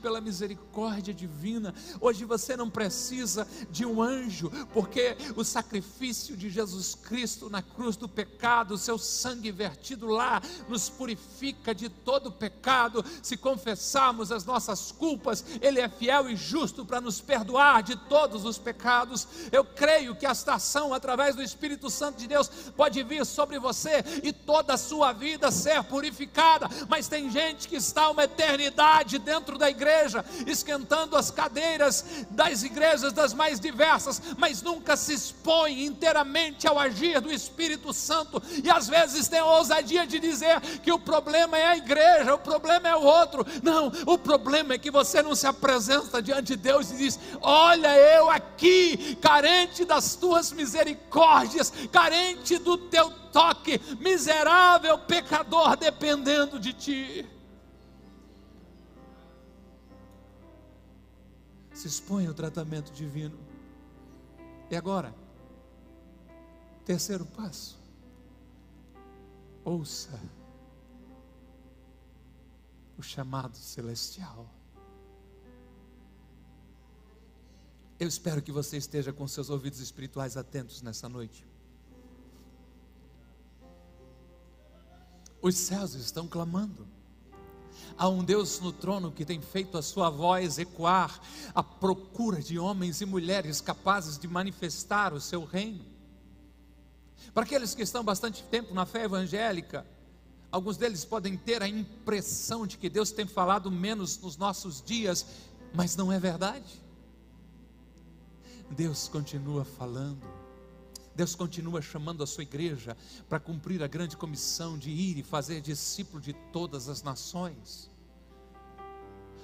pela 0.01 0.21
misericórdia 0.21 1.13
divina. 1.13 1.75
Hoje 2.01 2.25
você 2.25 2.57
não 2.57 2.71
precisa 2.71 3.47
de 3.71 3.85
um 3.85 4.03
anjo, 4.03 4.51
porque 4.73 5.17
o 5.37 5.45
sacrifício 5.45 6.37
de 6.37 6.49
Jesus 6.49 6.95
Cristo 6.95 7.51
na 7.51 7.63
cruz 7.63 7.97
do 7.97 8.09
pecado, 8.09 8.75
o 8.75 8.79
seu 8.79 8.99
sangue 8.99 9.51
vertido 9.51 10.07
lá, 10.07 10.41
nos 10.69 10.89
purifica 10.89 11.75
de 11.75 11.89
todo 11.89 12.31
pecado. 12.33 13.05
Se 13.23 13.37
confessarmos 13.37 14.31
as 14.31 14.45
nossas 14.45 14.93
culpas, 14.93 15.45
Ele 15.61 15.81
é 15.81 15.89
fiel 15.89 16.31
e 16.31 16.37
justo 16.37 16.85
para 16.85 17.01
nos 17.01 17.21
perdoar 17.21 17.83
de 17.83 17.97
todos 17.97 18.45
os 18.45 18.59
pecados. 18.59 19.27
Eu 19.51 19.65
creio 19.65 20.15
que 20.15 20.27
esta 20.27 20.55
ação, 20.55 20.95
através 20.95 21.35
do 21.35 21.43
Espírito 21.43 21.91
Santo 21.91 22.19
de 22.19 22.27
Deus, 22.27 22.49
pode 22.77 23.03
vir 23.03 23.27
sobre 23.27 23.59
você 23.59 24.05
e 24.23 24.33
toda 24.33 24.75
a 24.75 24.79
sua 24.79 25.13
vida 25.13 25.51
ser 25.51 25.83
purificada. 25.85 26.69
Mas 26.89 27.09
tem 27.09 27.31
gente 27.31 27.69
que 27.69 27.77
está 27.77 28.11
uma 28.11 28.25
eternidade 28.25 29.19
dentro 29.19 29.40
dentro 29.41 29.57
da 29.57 29.71
igreja, 29.71 30.25
esquentando 30.47 31.17
as 31.17 31.31
cadeiras 31.31 32.05
das 32.31 32.63
igrejas 32.63 33.13
das 33.13 33.33
mais 33.33 33.59
diversas, 33.59 34.21
mas 34.37 34.61
nunca 34.61 34.97
se 34.97 35.15
expõe 35.15 35.85
inteiramente 35.85 36.69
ao 36.69 36.79
agir 36.79 37.21
do 37.21 37.33
Espírito 37.33 37.93
Santo, 37.93 38.43
e 38.63 38.71
às 38.71 38.87
vezes 38.87 39.29
tem 39.29 39.39
a 39.39 39.47
ousadia 39.47 40.07
de 40.07 40.19
dizer 40.19 40.61
que 40.83 40.93
o 40.93 40.99
problema 40.99 41.57
é 41.57 41.67
a 41.67 41.77
igreja, 41.77 42.35
o 42.35 42.39
problema 42.39 42.89
é 42.89 42.95
o 42.95 43.03
outro. 43.03 43.47
Não, 43.63 43.91
o 44.07 44.19
problema 44.19 44.75
é 44.75 44.79
que 44.79 44.91
você 44.91 45.23
não 45.23 45.35
se 45.35 45.47
apresenta 45.47 46.21
diante 46.21 46.49
de 46.49 46.57
Deus 46.57 46.91
e 46.91 46.97
diz: 46.97 47.19
Olha, 47.41 47.97
eu 47.97 48.31
aqui, 48.31 49.17
carente 49.17 49.85
das 49.85 50.15
tuas 50.15 50.53
misericórdias, 50.53 51.73
carente 51.91 52.59
do 52.59 52.77
teu 52.77 53.11
toque, 53.33 53.81
miserável 53.99 54.99
pecador, 54.99 55.77
dependendo 55.77 56.59
de 56.59 56.73
ti. 56.73 57.40
Se 61.81 61.89
expõe 61.89 62.27
ao 62.27 62.35
tratamento 62.35 62.93
divino. 62.93 63.39
E 64.71 64.77
agora, 64.77 65.15
terceiro 66.85 67.25
passo, 67.25 67.79
ouça 69.65 70.21
o 72.99 73.03
chamado 73.03 73.57
celestial. 73.57 74.47
Eu 77.99 78.09
espero 78.09 78.43
que 78.43 78.53
você 78.53 78.77
esteja 78.77 79.11
com 79.11 79.27
seus 79.27 79.49
ouvidos 79.49 79.81
espirituais 79.81 80.37
atentos 80.37 80.83
nessa 80.83 81.09
noite. 81.09 81.47
Os 85.41 85.57
céus 85.57 85.95
estão 85.95 86.29
clamando. 86.29 86.87
Há 87.97 88.09
um 88.09 88.25
Deus 88.25 88.61
no 88.61 88.73
trono 88.73 89.13
que 89.13 89.25
tem 89.25 89.41
feito 89.41 89.77
a 89.77 89.83
sua 89.83 90.09
voz 90.09 90.59
ecoar 90.59 91.21
à 91.55 91.63
procura 91.63 92.41
de 92.41 92.59
homens 92.59 93.01
e 93.01 93.07
mulheres 93.07 93.61
capazes 93.61 94.19
de 94.19 94.27
manifestar 94.27 95.13
o 95.13 95.21
seu 95.21 95.45
reino. 95.45 95.85
Para 97.35 97.45
aqueles 97.45 97.75
que 97.75 97.83
estão 97.83 98.03
bastante 98.03 98.43
tempo 98.45 98.75
na 98.75 98.87
fé 98.87 99.05
evangélica, 99.05 99.87
alguns 100.51 100.77
deles 100.77 101.05
podem 101.05 101.37
ter 101.37 101.63
a 101.63 101.69
impressão 101.69 102.67
de 102.67 102.77
que 102.79 102.89
Deus 102.89 103.13
tem 103.13 103.27
falado 103.27 103.71
menos 103.71 104.19
nos 104.19 104.37
nossos 104.37 104.83
dias, 104.83 105.27
mas 105.75 105.95
não 105.95 106.11
é 106.11 106.19
verdade. 106.19 106.81
Deus 108.71 109.09
continua 109.09 109.65
falando. 109.65 110.40
Deus 111.15 111.35
continua 111.35 111.83
chamando 111.83 112.23
a 112.23 112.27
sua 112.27 112.43
igreja 112.43 112.97
para 113.29 113.41
cumprir 113.41 113.83
a 113.83 113.87
grande 113.87 114.17
comissão 114.17 114.79
de 114.79 114.91
ir 114.91 115.19
e 115.19 115.23
fazer 115.23 115.61
discípulo 115.61 116.21
de 116.21 116.33
todas 116.53 116.89
as 116.89 117.03
nações. 117.03 117.91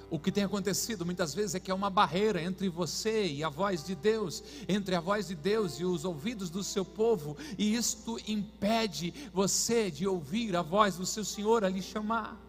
O 0.09 0.17
que 0.17 0.31
tem 0.31 0.45
acontecido 0.45 1.05
muitas 1.05 1.33
vezes 1.33 1.55
é 1.55 1.59
que 1.59 1.69
há 1.69 1.75
uma 1.75 1.89
barreira 1.89 2.41
entre 2.41 2.69
você 2.69 3.27
e 3.27 3.43
a 3.43 3.49
voz 3.49 3.83
de 3.83 3.93
Deus, 3.93 4.41
entre 4.67 4.95
a 4.95 5.01
voz 5.01 5.27
de 5.27 5.35
Deus 5.35 5.79
e 5.79 5.85
os 5.85 6.05
ouvidos 6.05 6.49
do 6.49 6.63
seu 6.63 6.85
povo, 6.85 7.35
e 7.57 7.75
isto 7.75 8.17
impede 8.25 9.13
você 9.33 9.91
de 9.91 10.07
ouvir 10.07 10.55
a 10.55 10.61
voz 10.61 10.95
do 10.95 11.05
seu 11.05 11.25
Senhor 11.25 11.65
a 11.65 11.69
lhe 11.69 11.81
chamar. 11.81 12.39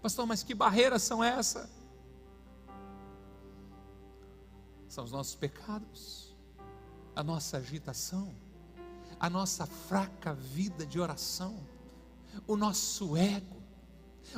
Pastor, 0.00 0.26
mas 0.26 0.42
que 0.42 0.54
barreiras 0.54 1.02
são 1.02 1.22
essas? 1.22 1.76
são 4.96 5.04
os 5.04 5.12
nossos 5.12 5.34
pecados, 5.34 6.34
a 7.14 7.22
nossa 7.22 7.58
agitação, 7.58 8.34
a 9.18 9.30
nossa 9.30 9.66
fraca 9.66 10.34
vida 10.34 10.86
de 10.86 11.00
oração, 11.00 11.56
o 12.46 12.56
nosso 12.56 13.16
ego, 13.16 13.56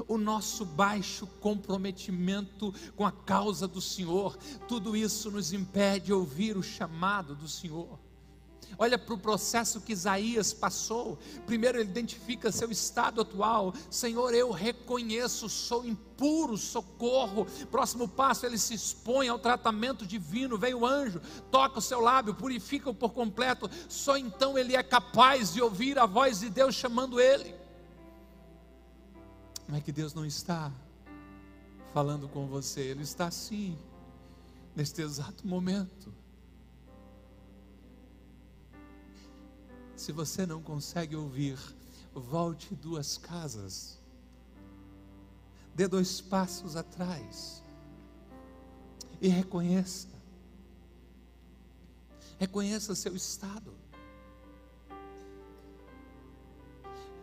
o 0.06 0.18
nosso 0.18 0.64
baixo 0.64 1.26
comprometimento 1.26 2.72
com 2.94 3.06
a 3.06 3.12
causa 3.12 3.66
do 3.66 3.80
Senhor, 3.80 4.36
tudo 4.68 4.96
isso 4.96 5.30
nos 5.30 5.52
impede 5.52 6.06
de 6.06 6.12
ouvir 6.12 6.56
o 6.56 6.62
chamado 6.62 7.34
do 7.34 7.48
Senhor. 7.48 7.98
Olha 8.76 8.98
para 8.98 9.14
o 9.14 9.18
processo 9.18 9.80
que 9.80 9.92
Isaías 9.92 10.52
passou. 10.52 11.18
Primeiro, 11.46 11.78
ele 11.78 11.88
identifica 11.88 12.52
seu 12.52 12.70
estado 12.70 13.20
atual. 13.20 13.72
Senhor, 13.90 14.34
eu 14.34 14.50
reconheço, 14.50 15.48
sou 15.48 15.84
impuro, 15.84 16.56
socorro. 16.56 17.46
Próximo 17.70 18.08
passo, 18.08 18.44
ele 18.44 18.58
se 18.58 18.74
expõe 18.74 19.28
ao 19.28 19.38
tratamento 19.38 20.06
divino. 20.06 20.58
Vem 20.58 20.74
o 20.74 20.84
anjo, 20.84 21.20
toca 21.50 21.78
o 21.78 21.82
seu 21.82 22.00
lábio, 22.00 22.34
purifica-o 22.34 22.94
por 22.94 23.12
completo. 23.12 23.70
Só 23.88 24.16
então 24.16 24.58
ele 24.58 24.76
é 24.76 24.82
capaz 24.82 25.52
de 25.52 25.62
ouvir 25.62 25.98
a 25.98 26.06
voz 26.06 26.40
de 26.40 26.50
Deus 26.50 26.74
chamando 26.74 27.20
ele. 27.20 27.54
Não 29.68 29.76
é 29.76 29.80
que 29.80 29.92
Deus 29.92 30.14
não 30.14 30.24
está 30.24 30.72
falando 31.92 32.28
com 32.28 32.46
você, 32.46 32.80
Ele 32.80 33.02
está 33.02 33.30
sim, 33.30 33.76
neste 34.74 35.02
exato 35.02 35.46
momento. 35.46 36.14
Se 39.98 40.12
você 40.12 40.46
não 40.46 40.62
consegue 40.62 41.16
ouvir, 41.16 41.58
volte 42.14 42.72
duas 42.72 43.18
casas. 43.18 43.98
Dê 45.74 45.88
dois 45.88 46.20
passos 46.20 46.76
atrás. 46.76 47.64
E 49.20 49.26
reconheça. 49.26 50.06
Reconheça 52.38 52.94
seu 52.94 53.16
estado. 53.16 53.74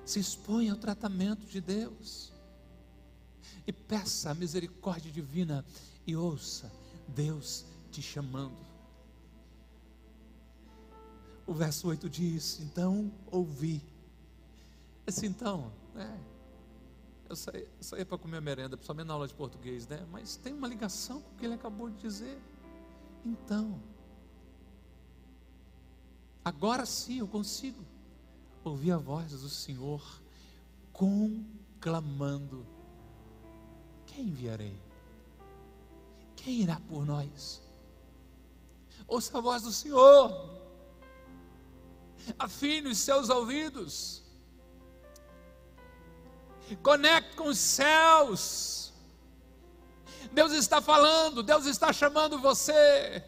Se 0.03 0.19
exponha 0.19 0.73
ao 0.73 0.77
tratamento 0.77 1.47
de 1.47 1.61
Deus. 1.61 2.33
E 3.65 3.71
peça 3.71 4.31
a 4.31 4.35
misericórdia 4.35 5.09
divina 5.09 5.63
e 6.05 6.13
ouça 6.13 6.69
Deus 7.07 7.63
te 7.89 8.01
chamando. 8.01 8.74
O 11.47 11.53
verso 11.53 11.87
8 11.87 12.09
diz: 12.09 12.59
Então 12.59 13.11
ouvi. 13.31 13.81
Esse 15.05 15.27
então, 15.27 15.71
né? 15.93 16.19
Eu 17.29 17.35
saía, 17.35 17.67
saía 17.79 18.05
para 18.05 18.17
comer 18.17 18.41
merenda, 18.41 18.75
principalmente 18.77 19.07
na 19.07 19.13
aula 19.13 19.27
de 19.27 19.33
português, 19.33 19.87
né? 19.87 20.05
Mas 20.11 20.35
tem 20.35 20.53
uma 20.53 20.67
ligação 20.67 21.21
com 21.21 21.29
o 21.33 21.37
que 21.37 21.45
ele 21.45 21.55
acabou 21.55 21.89
de 21.89 21.97
dizer. 21.97 22.39
Então, 23.23 23.79
agora 26.43 26.85
sim 26.85 27.19
eu 27.19 27.27
consigo 27.27 27.83
ouvir 28.63 28.91
a 28.91 28.97
voz 28.97 29.31
do 29.31 29.49
Senhor 29.49 30.01
conclamando: 30.91 32.65
Quem 34.07 34.25
enviarei? 34.27 34.79
Quem 36.35 36.61
irá 36.61 36.79
por 36.87 37.05
nós? 37.05 37.61
Ouça 39.07 39.37
a 39.37 39.41
voz 39.41 39.63
do 39.63 39.71
Senhor 39.71 40.64
afine 42.37 42.89
os 42.89 42.97
seus 42.97 43.29
ouvidos, 43.29 44.23
conecte 46.81 47.35
com 47.35 47.47
os 47.47 47.57
céus. 47.57 48.93
Deus 50.31 50.51
está 50.51 50.81
falando, 50.81 51.43
Deus 51.43 51.65
está 51.65 51.93
chamando 51.93 52.39
você. 52.39 53.23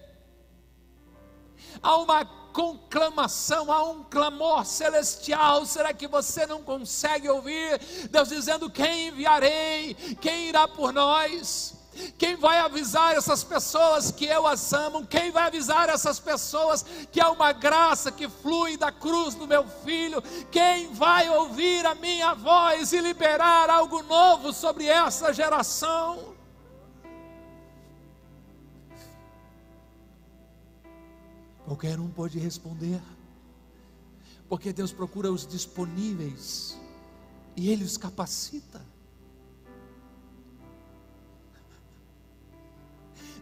Há 1.82 1.96
uma 1.98 2.26
conclamação, 2.26 3.72
há 3.72 3.84
um 3.84 4.04
clamor 4.04 4.66
celestial. 4.66 5.64
Será 5.66 5.94
que 5.94 6.08
você 6.08 6.48
não 6.48 6.64
consegue 6.64 7.30
ouvir 7.30 7.80
Deus 8.10 8.30
dizendo: 8.30 8.70
Quem 8.70 9.10
enviarei? 9.10 9.94
Quem 10.20 10.50
irá 10.50 10.68
por 10.68 10.92
nós? 10.92 11.77
Quem 12.18 12.36
vai 12.36 12.60
avisar 12.60 13.16
essas 13.16 13.44
pessoas 13.44 14.12
que 14.12 14.26
eu 14.26 14.46
as 14.46 14.74
amo? 14.74 15.06
Quem 15.06 15.32
vai 15.32 15.48
avisar 15.48 15.90
essas 15.90 16.20
pessoas 16.20 16.84
que 17.12 17.20
há 17.20 17.30
uma 17.30 17.52
graça 17.52 18.12
que 18.12 18.28
flui 18.28 18.78
da 18.78 18.92
cruz 18.92 19.36
do 19.36 19.48
meu 19.48 19.68
filho? 19.68 20.22
Quem 20.52 20.94
vai 20.94 21.30
ouvir 21.30 21.86
a 21.86 21.96
minha 21.96 22.34
voz 22.34 22.94
e 22.94 23.00
liberar 23.00 23.70
algo 23.70 24.02
novo 24.04 24.54
sobre 24.54 24.88
essa 24.88 25.34
geração? 25.34 26.36
Qualquer 31.66 32.00
um 32.00 32.10
pode 32.10 32.40
responder, 32.40 33.02
porque 34.48 34.72
Deus 34.72 34.94
procura 34.94 35.30
os 35.30 35.46
disponíveis 35.46 36.80
e 37.58 37.70
Ele 37.70 37.84
os 37.84 37.98
capacita. 37.98 38.82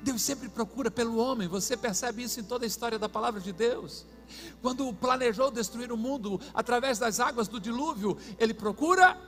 Deus 0.06 0.22
sempre 0.22 0.48
procura 0.48 0.92
pelo 0.92 1.18
homem, 1.18 1.48
você 1.48 1.76
percebe 1.76 2.22
isso 2.22 2.40
em 2.40 2.44
toda 2.44 2.64
a 2.64 2.68
história 2.68 3.00
da 3.00 3.10
palavra 3.10 3.42
de 3.42 3.52
Deus. 3.52 4.06
Quando 4.62 4.94
planejou 4.94 5.50
destruir 5.50 5.92
o 5.92 5.98
mundo 5.98 6.40
através 6.54 7.00
das 7.00 7.20
águas 7.20 7.48
do 7.48 7.60
dilúvio, 7.60 8.16
ele 8.38 8.54
procura 8.54 9.20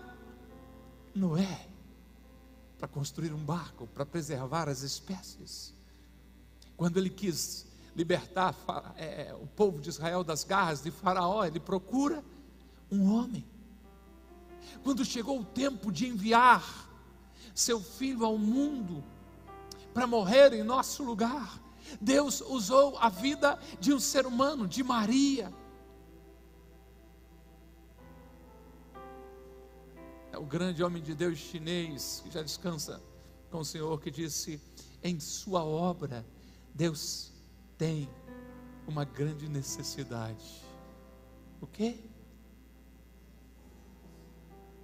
Noé 1.15 1.67
para 2.77 2.87
construir 2.87 3.33
um 3.33 3.43
barco, 3.43 3.87
para 3.87 4.05
preservar 4.05 4.69
as 4.69 4.83
espécies. 4.83 5.73
Quando 6.75 6.97
ele 6.97 7.09
quis 7.09 7.65
libertar 7.95 8.55
é, 8.97 9.35
o 9.41 9.47
povo 9.47 9.81
de 9.81 9.89
Israel 9.89 10.23
das 10.23 10.43
garras 10.43 10.83
de 10.83 10.91
Faraó, 10.91 11.43
ele 11.43 11.59
procura 11.59 12.23
um 12.91 13.11
homem. 13.11 13.43
Quando 14.83 15.03
chegou 15.03 15.39
o 15.39 15.45
tempo 15.45 15.91
de 15.91 16.05
enviar 16.05 16.87
seu 17.55 17.81
filho 17.81 18.23
ao 18.23 18.37
mundo, 18.37 19.03
para 19.97 20.05
morrer 20.05 20.53
em 20.53 20.61
nosso 20.61 21.03
lugar. 21.03 21.59
Deus 21.99 22.39
usou 22.41 22.99
a 22.99 23.09
vida 23.09 23.57
de 23.79 23.91
um 23.91 23.99
ser 23.99 24.27
humano, 24.27 24.67
de 24.67 24.83
Maria. 24.83 25.51
É 30.31 30.37
o 30.37 30.45
grande 30.45 30.83
homem 30.83 31.01
de 31.01 31.15
Deus 31.15 31.39
chinês, 31.39 32.21
que 32.23 32.29
já 32.29 32.43
descansa 32.43 33.01
com 33.49 33.57
o 33.57 33.65
Senhor, 33.65 33.99
que 33.99 34.11
disse: 34.11 34.61
em 35.01 35.19
sua 35.19 35.65
obra, 35.65 36.23
Deus 36.75 37.33
tem 37.75 38.07
uma 38.87 39.03
grande 39.03 39.49
necessidade. 39.49 40.61
O 41.59 41.65
quê? 41.65 42.03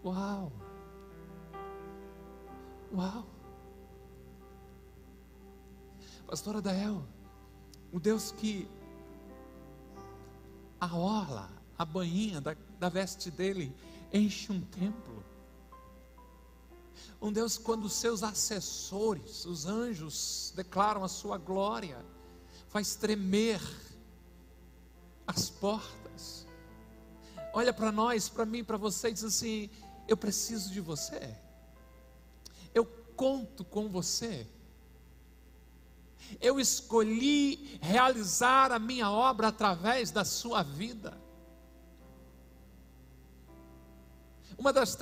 Uau! 0.04 0.52
Uau! 2.91 3.42
Pastora 6.27 6.62
Dael, 6.62 7.03
o 7.91 7.99
Deus 7.99 8.31
que 8.31 8.67
a 10.79 10.95
orla, 10.95 11.49
a 11.77 11.86
banhinha 11.86 12.41
da, 12.41 12.55
da 12.79 12.89
veste 12.89 13.31
dele 13.31 13.75
enche 14.12 14.51
um 14.51 14.62
templo. 14.62 15.23
Um 17.21 17.31
Deus, 17.31 17.57
quando 17.57 17.88
seus 17.88 18.21
assessores, 18.21 19.45
os 19.45 19.65
anjos, 19.65 20.51
declaram 20.55 21.03
a 21.03 21.07
sua 21.07 21.38
glória, 21.38 22.03
faz 22.67 22.95
tremer 22.95 23.62
as 25.25 25.49
portas. 25.49 26.45
Olha 27.53 27.71
para 27.71 27.91
nós, 27.91 28.27
para 28.27 28.45
mim, 28.45 28.63
para 28.63 28.77
você 28.77 29.09
e 29.09 29.13
diz 29.13 29.23
assim: 29.23 29.69
Eu 30.07 30.17
preciso 30.17 30.71
de 30.71 30.81
você. 30.81 31.38
Eu 32.73 32.86
conto 33.15 33.63
com 33.63 33.88
você. 33.88 34.47
Eu 36.41 36.59
escolhi 36.59 37.77
realizar 37.81 38.71
a 38.71 38.79
minha 38.79 39.09
obra 39.09 39.47
através 39.49 40.12
da 40.12 40.25
sua 40.25 40.63
vida. 40.63 41.21
Uma 44.57 44.71
das 44.71 44.97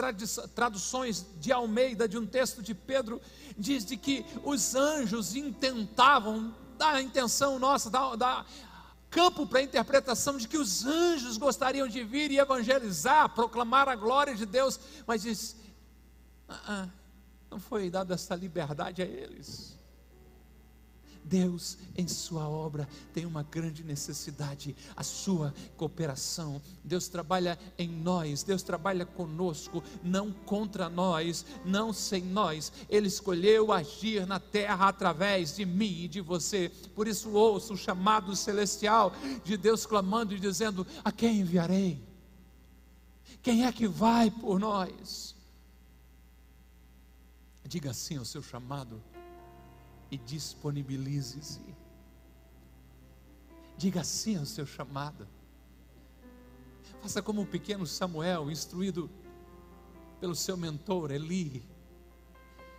traduções 0.56 1.26
de 1.40 1.52
Almeida 1.52 2.08
de 2.08 2.18
um 2.18 2.26
texto 2.26 2.62
de 2.62 2.74
Pedro 2.74 3.22
diz 3.58 3.86
de 3.86 3.98
que 3.98 4.26
os 4.44 4.76
anjos 4.76 5.36
intentavam, 5.36 6.56
dá 6.78 6.92
a 6.92 7.02
intenção 7.02 7.60
nossa, 7.60 7.90
dá 7.90 8.46
campo 9.10 9.46
para 9.46 9.60
a 9.60 9.64
interpretação 9.64 10.38
de 10.38 10.48
que 10.48 10.58
os 10.58 10.86
anjos 10.86 11.38
gostariam 11.38 11.88
de 11.88 12.04
vir 12.04 12.32
e 12.32 12.40
evangelizar, 12.40 13.30
proclamar 13.36 13.90
a 13.90 13.96
glória 13.96 14.34
de 14.34 14.46
Deus, 14.46 14.80
mas 15.06 15.22
diz: 15.22 15.56
ah, 16.48 16.62
ah, 16.68 16.90
não 17.50 17.60
foi 17.60 17.90
dada 17.90 18.14
essa 18.14 18.34
liberdade 18.34 19.02
a 19.02 19.06
eles. 19.06 19.78
Deus, 21.32 21.78
em 21.96 22.10
Sua 22.10 22.50
obra, 22.50 22.86
tem 23.14 23.26
uma 23.26 23.42
grande 23.42 23.86
necessidade, 23.86 24.76
a 24.98 25.02
Sua 25.02 25.54
cooperação. 25.78 26.62
Deus 26.84 27.08
trabalha 27.08 27.58
em 27.78 27.88
nós, 27.88 28.44
Deus 28.44 28.62
trabalha 28.62 29.06
conosco, 29.06 29.82
não 30.04 30.34
contra 30.34 30.90
nós, 30.90 31.46
não 31.64 31.94
sem 31.94 32.22
nós. 32.22 32.74
Ele 32.90 33.08
escolheu 33.08 33.72
agir 33.72 34.28
na 34.28 34.42
terra 34.42 34.90
através 34.90 35.56
de 35.56 35.66
mim 35.66 36.04
e 36.04 36.08
de 36.10 36.20
você. 36.20 36.70
Por 36.94 37.08
isso, 37.08 37.30
ouço 37.32 37.76
o 37.76 37.78
chamado 37.78 38.36
celestial 38.36 39.14
de 39.46 39.56
Deus 39.56 39.86
clamando 39.86 40.36
e 40.36 40.40
dizendo: 40.40 40.86
A 41.02 41.14
quem 41.14 41.40
enviarei? 41.40 42.04
Quem 43.42 43.66
é 43.66 43.72
que 43.72 43.88
vai 43.88 44.30
por 44.30 44.60
nós? 44.60 45.34
Diga 47.66 47.94
sim 47.94 48.18
ao 48.18 48.26
seu 48.26 48.44
chamado 48.44 49.02
e 50.12 50.18
disponibilize-se. 50.18 51.62
Diga 53.78 54.04
sim 54.04 54.38
ao 54.38 54.46
seu 54.46 54.66
chamado. 54.66 55.28
Faça 57.02 57.22
como 57.22 57.42
o 57.42 57.48
pequeno 57.48 57.88
Samuel, 57.88 58.52
instruído 58.52 59.10
pelo 60.20 60.36
seu 60.36 60.56
mentor 60.56 61.10
Eli. 61.10 61.66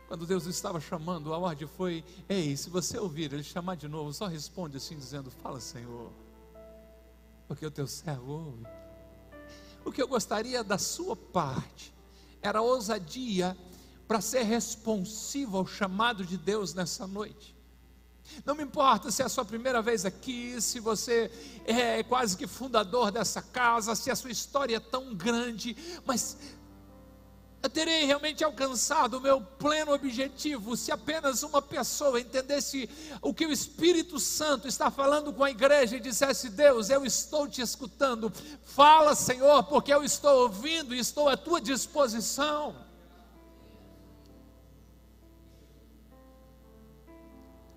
Quando 0.06 0.26
Deus 0.26 0.44
estava 0.46 0.78
chamando, 0.78 1.32
a 1.32 1.38
ordem 1.38 1.66
foi: 1.66 2.04
Ei, 2.28 2.56
se 2.56 2.68
você 2.68 2.98
ouvir 2.98 3.32
ele 3.32 3.42
chamar 3.42 3.76
de 3.76 3.88
novo, 3.88 4.12
só 4.12 4.26
responde 4.26 4.76
assim, 4.76 4.96
dizendo: 4.96 5.30
Fala, 5.30 5.58
Senhor, 5.58 6.12
porque 7.48 7.66
o 7.66 7.70
teu 7.70 7.86
servo 7.86 8.32
ouve. 8.32 8.66
O 9.84 9.90
que 9.90 10.00
eu 10.00 10.06
gostaria 10.06 10.62
da 10.62 10.78
sua 10.78 11.16
parte 11.16 11.92
era 12.40 12.60
a 12.60 12.62
ousadia 12.62 13.56
para 14.12 14.20
ser 14.20 14.42
responsivo 14.42 15.56
ao 15.56 15.66
chamado 15.66 16.22
de 16.22 16.36
Deus 16.36 16.74
nessa 16.74 17.06
noite. 17.06 17.56
Não 18.44 18.54
me 18.54 18.62
importa 18.62 19.10
se 19.10 19.22
é 19.22 19.24
a 19.24 19.28
sua 19.30 19.42
primeira 19.42 19.80
vez 19.80 20.04
aqui, 20.04 20.60
se 20.60 20.80
você 20.80 21.30
é 21.64 22.02
quase 22.02 22.36
que 22.36 22.46
fundador 22.46 23.10
dessa 23.10 23.40
casa, 23.40 23.94
se 23.94 24.10
a 24.10 24.14
sua 24.14 24.30
história 24.30 24.76
é 24.76 24.80
tão 24.80 25.14
grande, 25.14 25.74
mas 26.04 26.36
eu 27.62 27.70
terei 27.70 28.04
realmente 28.04 28.44
alcançado 28.44 29.16
o 29.16 29.20
meu 29.20 29.40
pleno 29.40 29.94
objetivo 29.94 30.76
se 30.76 30.92
apenas 30.92 31.42
uma 31.42 31.62
pessoa 31.62 32.20
entendesse 32.20 32.90
o 33.22 33.32
que 33.32 33.46
o 33.46 33.50
Espírito 33.50 34.20
Santo 34.20 34.68
está 34.68 34.90
falando 34.90 35.32
com 35.32 35.42
a 35.42 35.50
igreja 35.50 35.96
e 35.96 36.00
dissesse: 36.00 36.50
Deus, 36.50 36.90
eu 36.90 37.02
estou 37.06 37.48
te 37.48 37.62
escutando, 37.62 38.30
fala, 38.62 39.14
Senhor, 39.14 39.62
porque 39.62 39.90
eu 39.90 40.04
estou 40.04 40.42
ouvindo 40.42 40.94
e 40.94 40.98
estou 40.98 41.30
à 41.30 41.36
tua 41.38 41.62
disposição. 41.62 42.91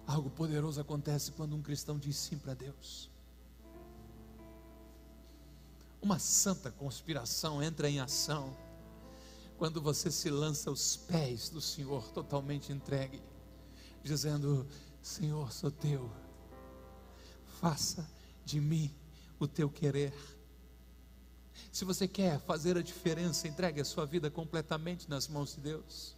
Algo 0.07 0.29
poderoso 0.29 0.79
acontece 0.79 1.31
quando 1.31 1.55
um 1.55 1.61
cristão 1.61 1.97
diz 1.97 2.15
sim 2.15 2.37
para 2.37 2.53
Deus. 2.53 3.09
Uma 6.01 6.19
santa 6.19 6.71
conspiração 6.71 7.63
entra 7.63 7.89
em 7.89 7.99
ação 7.99 8.55
quando 9.57 9.81
você 9.81 10.11
se 10.11 10.29
lança 10.29 10.69
aos 10.69 10.95
pés 10.95 11.49
do 11.49 11.59
Senhor 11.59 12.07
totalmente 12.11 12.71
entregue, 12.71 13.19
dizendo: 14.03 14.67
Senhor, 15.01 15.51
sou 15.51 15.71
teu, 15.71 16.11
faça 17.59 18.07
de 18.43 18.61
mim 18.61 18.93
o 19.39 19.47
teu 19.47 19.69
querer. 19.69 20.13
Se 21.71 21.83
você 21.83 22.07
quer 22.07 22.39
fazer 22.41 22.77
a 22.77 22.83
diferença, 22.83 23.47
entregue 23.47 23.81
a 23.81 23.85
sua 23.85 24.05
vida 24.05 24.29
completamente 24.29 25.09
nas 25.09 25.27
mãos 25.27 25.55
de 25.55 25.61
Deus 25.61 26.15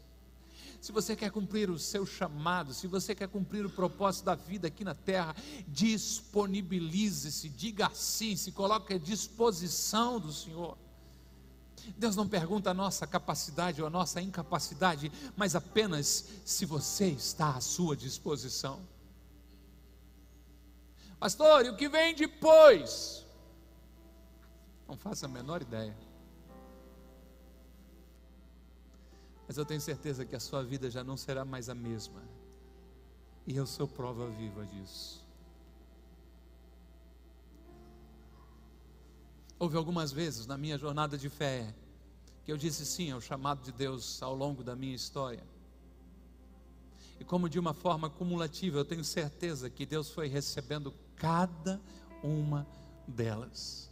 se 0.80 0.92
você 0.92 1.16
quer 1.16 1.32
cumprir 1.32 1.70
o 1.70 1.80
seu 1.80 2.06
chamado, 2.06 2.74
se 2.74 2.88
você 2.88 3.16
quer 3.16 3.28
cumprir 3.28 3.66
o 3.66 3.70
propósito 3.70 4.26
da 4.26 4.36
vida 4.36 4.68
aqui 4.68 4.84
na 4.84 4.96
terra, 4.96 5.36
disponibilize-se, 5.68 7.50
diga 7.50 7.90
sim, 7.94 8.36
se 8.36 8.52
coloque 8.52 8.94
à 8.94 8.98
disposição 8.98 10.20
do 10.20 10.32
Senhor. 10.32 10.78
Deus 11.98 12.16
não 12.16 12.28
pergunta 12.28 12.72
a 12.72 12.74
nossa 12.74 13.08
capacidade 13.08 13.82
ou 13.82 13.88
a 13.88 13.90
nossa 13.90 14.22
incapacidade, 14.22 15.12
mas 15.36 15.56
apenas 15.56 16.26
se 16.46 16.66
você 16.66 17.08
está 17.08 17.56
à 17.56 17.62
sua 17.62 17.96
disposição. 17.96 18.80
Pastor, 21.20 21.66
e 21.66 21.70
o 21.70 21.76
que 21.76 21.90
vem 21.90 22.14
depois? 22.14 23.26
Não 24.88 24.98
faço 24.98 25.26
a 25.26 25.28
menor 25.28 25.62
ideia. 25.62 25.96
Mas 29.48 29.58
eu 29.58 29.66
tenho 29.66 29.80
certeza 29.80 30.26
que 30.26 30.36
a 30.36 30.40
sua 30.40 30.64
vida 30.64 30.90
já 30.90 31.04
não 31.04 31.16
será 31.16 31.46
mais 31.46 31.70
a 31.70 31.76
mesma. 31.76 32.22
E 33.46 33.56
eu 33.56 33.66
sou 33.66 33.88
prova 33.88 34.30
viva 34.30 34.66
disso. 34.66 35.26
Houve 39.58 39.78
algumas 39.78 40.12
vezes 40.12 40.46
na 40.46 40.58
minha 40.58 40.78
jornada 40.78 41.18
de 41.18 41.30
fé 41.30 41.74
que 42.44 42.52
eu 42.52 42.58
disse 42.58 42.86
sim 42.86 43.12
ao 43.12 43.20
chamado 43.20 43.64
de 43.64 43.72
Deus 43.72 44.22
ao 44.22 44.36
longo 44.36 44.64
da 44.64 44.76
minha 44.76 44.96
história. 44.96 45.44
E 47.20 47.24
como 47.24 47.50
de 47.50 47.58
uma 47.58 47.74
forma 47.74 48.10
cumulativa, 48.10 48.78
eu 48.78 48.86
tenho 48.86 49.04
certeza 49.04 49.70
que 49.70 49.86
Deus 49.86 50.12
foi 50.12 50.28
recebendo 50.28 50.94
cada 51.16 51.82
uma 52.22 52.68
delas. 53.08 53.90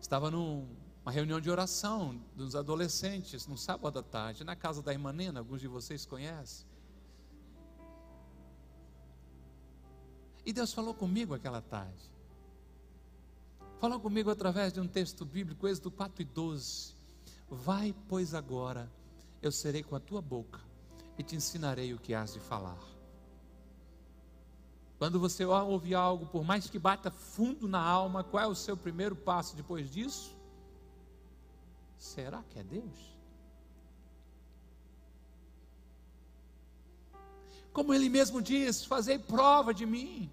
Estava 0.00 0.30
num 0.30 0.66
uma 1.04 1.12
reunião 1.12 1.38
de 1.38 1.50
oração 1.50 2.18
dos 2.34 2.56
adolescentes 2.56 3.46
no 3.46 3.58
sábado 3.58 3.98
à 3.98 4.02
tarde, 4.02 4.42
na 4.42 4.56
casa 4.56 4.80
da 4.80 4.90
irmã 4.90 5.12
Nena, 5.12 5.40
alguns 5.40 5.60
de 5.60 5.68
vocês 5.68 6.06
conhecem. 6.06 6.66
E 10.46 10.52
Deus 10.52 10.72
falou 10.72 10.94
comigo 10.94 11.34
aquela 11.34 11.60
tarde. 11.60 12.10
Falou 13.78 14.00
comigo 14.00 14.30
através 14.30 14.72
de 14.72 14.80
um 14.80 14.88
texto 14.88 15.26
bíblico, 15.26 15.68
Êxodo 15.68 15.90
4 15.90 16.22
e 16.22 16.24
12. 16.24 16.94
Vai, 17.50 17.94
pois 18.08 18.32
agora, 18.32 18.90
eu 19.42 19.52
serei 19.52 19.82
com 19.82 19.94
a 19.94 20.00
tua 20.00 20.22
boca 20.22 20.58
e 21.18 21.22
te 21.22 21.36
ensinarei 21.36 21.92
o 21.92 21.98
que 21.98 22.14
has 22.14 22.32
de 22.32 22.40
falar. 22.40 22.80
Quando 24.98 25.20
você 25.20 25.44
ouvir 25.44 25.96
algo, 25.96 26.24
por 26.24 26.44
mais 26.44 26.70
que 26.70 26.78
bata 26.78 27.10
fundo 27.10 27.68
na 27.68 27.82
alma, 27.82 28.24
qual 28.24 28.42
é 28.42 28.46
o 28.46 28.54
seu 28.54 28.74
primeiro 28.74 29.14
passo 29.14 29.54
depois 29.54 29.90
disso? 29.90 30.34
Será 32.04 32.42
que 32.50 32.58
é 32.58 32.62
Deus? 32.62 33.16
Como 37.72 37.94
ele 37.94 38.10
mesmo 38.10 38.42
diz, 38.42 38.84
fazei 38.84 39.18
prova 39.18 39.72
de 39.72 39.86
mim. 39.86 40.30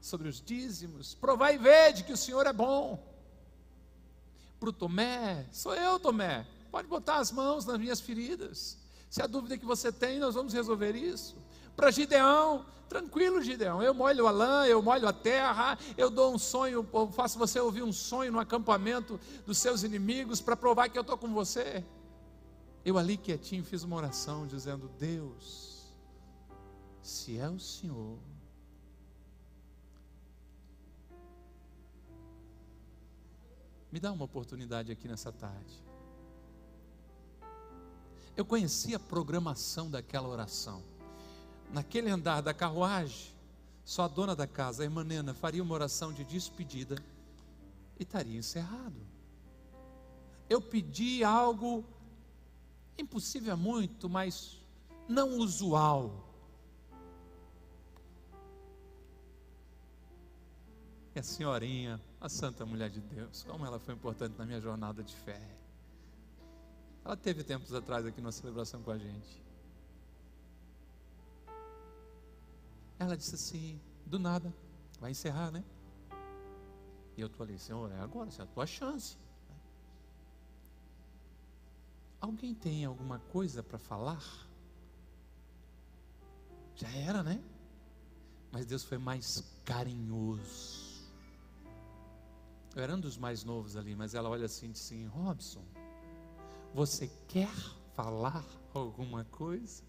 Sobre 0.00 0.28
os 0.28 0.42
dízimos, 0.42 1.14
provai 1.14 1.54
e 1.54 1.58
vede 1.58 2.02
que 2.02 2.12
o 2.12 2.16
Senhor 2.16 2.44
é 2.48 2.52
bom. 2.52 3.00
Para 4.58 4.70
o 4.70 4.72
Tomé, 4.72 5.46
sou 5.52 5.72
eu, 5.72 6.00
Tomé. 6.00 6.44
Pode 6.72 6.88
botar 6.88 7.18
as 7.18 7.30
mãos 7.30 7.64
nas 7.64 7.78
minhas 7.78 8.00
feridas. 8.00 8.76
Se 9.08 9.22
a 9.22 9.26
dúvida 9.28 9.56
que 9.56 9.64
você 9.64 9.92
tem, 9.92 10.18
nós 10.18 10.34
vamos 10.34 10.52
resolver 10.52 10.96
isso. 10.96 11.36
Para 11.76 11.90
Gideão, 11.90 12.64
tranquilo, 12.88 13.42
Gideão. 13.42 13.82
Eu 13.82 13.92
molho 13.92 14.26
a 14.26 14.30
lã, 14.30 14.66
eu 14.66 14.80
molho 14.80 15.08
a 15.08 15.12
terra, 15.12 15.78
eu 15.96 16.08
dou 16.08 16.32
um 16.32 16.38
sonho, 16.38 16.86
eu 16.92 17.08
faço 17.10 17.38
você 17.38 17.58
ouvir 17.58 17.82
um 17.82 17.92
sonho 17.92 18.30
no 18.30 18.38
acampamento 18.38 19.18
dos 19.44 19.58
seus 19.58 19.82
inimigos 19.82 20.40
para 20.40 20.56
provar 20.56 20.88
que 20.88 20.96
eu 20.96 21.02
estou 21.02 21.18
com 21.18 21.32
você. 21.32 21.84
Eu 22.84 22.98
ali 22.98 23.16
quietinho 23.16 23.64
fiz 23.64 23.82
uma 23.82 23.96
oração 23.96 24.46
dizendo: 24.46 24.88
Deus, 24.98 25.92
se 27.02 27.38
é 27.38 27.48
o 27.48 27.58
Senhor, 27.58 28.18
me 33.90 33.98
dá 33.98 34.12
uma 34.12 34.24
oportunidade 34.24 34.92
aqui 34.92 35.08
nessa 35.08 35.32
tarde. 35.32 35.82
Eu 38.36 38.44
conheci 38.44 38.94
a 38.94 38.98
programação 38.98 39.88
daquela 39.88 40.28
oração 40.28 40.82
naquele 41.74 42.08
andar 42.08 42.40
da 42.40 42.54
carruagem, 42.54 43.34
só 43.84 44.04
a 44.04 44.08
dona 44.08 44.34
da 44.34 44.46
casa, 44.46 44.82
a 44.82 44.86
irmã 44.86 45.02
Nena, 45.02 45.34
faria 45.34 45.62
uma 45.62 45.74
oração 45.74 46.12
de 46.12 46.24
despedida 46.24 46.96
e 47.98 48.04
estaria 48.04 48.38
encerrado. 48.38 48.96
Eu 50.48 50.60
pedi 50.60 51.24
algo 51.24 51.84
impossível 52.96 53.56
muito, 53.56 54.08
mas 54.08 54.58
não 55.08 55.38
usual. 55.38 56.24
E 61.14 61.18
a 61.18 61.22
senhorinha, 61.22 62.00
a 62.20 62.28
santa 62.28 62.64
mulher 62.64 62.88
de 62.88 63.00
Deus, 63.00 63.42
como 63.42 63.66
ela 63.66 63.78
foi 63.78 63.94
importante 63.94 64.36
na 64.38 64.46
minha 64.46 64.60
jornada 64.60 65.02
de 65.02 65.14
fé. 65.14 65.40
Ela 67.04 67.16
teve 67.16 67.44
tempos 67.44 67.74
atrás 67.74 68.06
aqui 68.06 68.20
na 68.20 68.32
celebração 68.32 68.82
com 68.82 68.90
a 68.90 68.98
gente. 68.98 69.43
Ela 73.04 73.16
disse 73.16 73.34
assim, 73.34 73.78
do 74.06 74.18
nada, 74.18 74.52
vai 74.98 75.10
encerrar, 75.10 75.50
né? 75.50 75.62
E 77.16 77.20
eu 77.20 77.26
estou 77.26 77.44
ali, 77.44 77.58
Senhor, 77.58 77.92
é 77.92 78.00
agora, 78.00 78.30
é 78.38 78.42
a 78.42 78.46
tua 78.46 78.66
chance. 78.66 79.18
Alguém 82.18 82.54
tem 82.54 82.84
alguma 82.86 83.18
coisa 83.18 83.62
para 83.62 83.78
falar? 83.78 84.24
Já 86.74 86.88
era, 86.88 87.22
né? 87.22 87.42
Mas 88.50 88.64
Deus 88.64 88.82
foi 88.82 88.96
mais 88.96 89.44
carinhoso. 89.64 91.04
Eu 92.74 92.82
era 92.82 92.94
um 92.94 93.00
dos 93.00 93.18
mais 93.18 93.44
novos 93.44 93.76
ali, 93.76 93.94
mas 93.94 94.14
ela 94.14 94.30
olha 94.30 94.46
assim 94.46 94.66
e 94.66 94.72
diz 94.72 94.80
assim: 94.80 95.06
Robson, 95.06 95.62
você 96.72 97.08
quer 97.28 97.54
falar 97.94 98.44
alguma 98.72 99.24
coisa? 99.26 99.84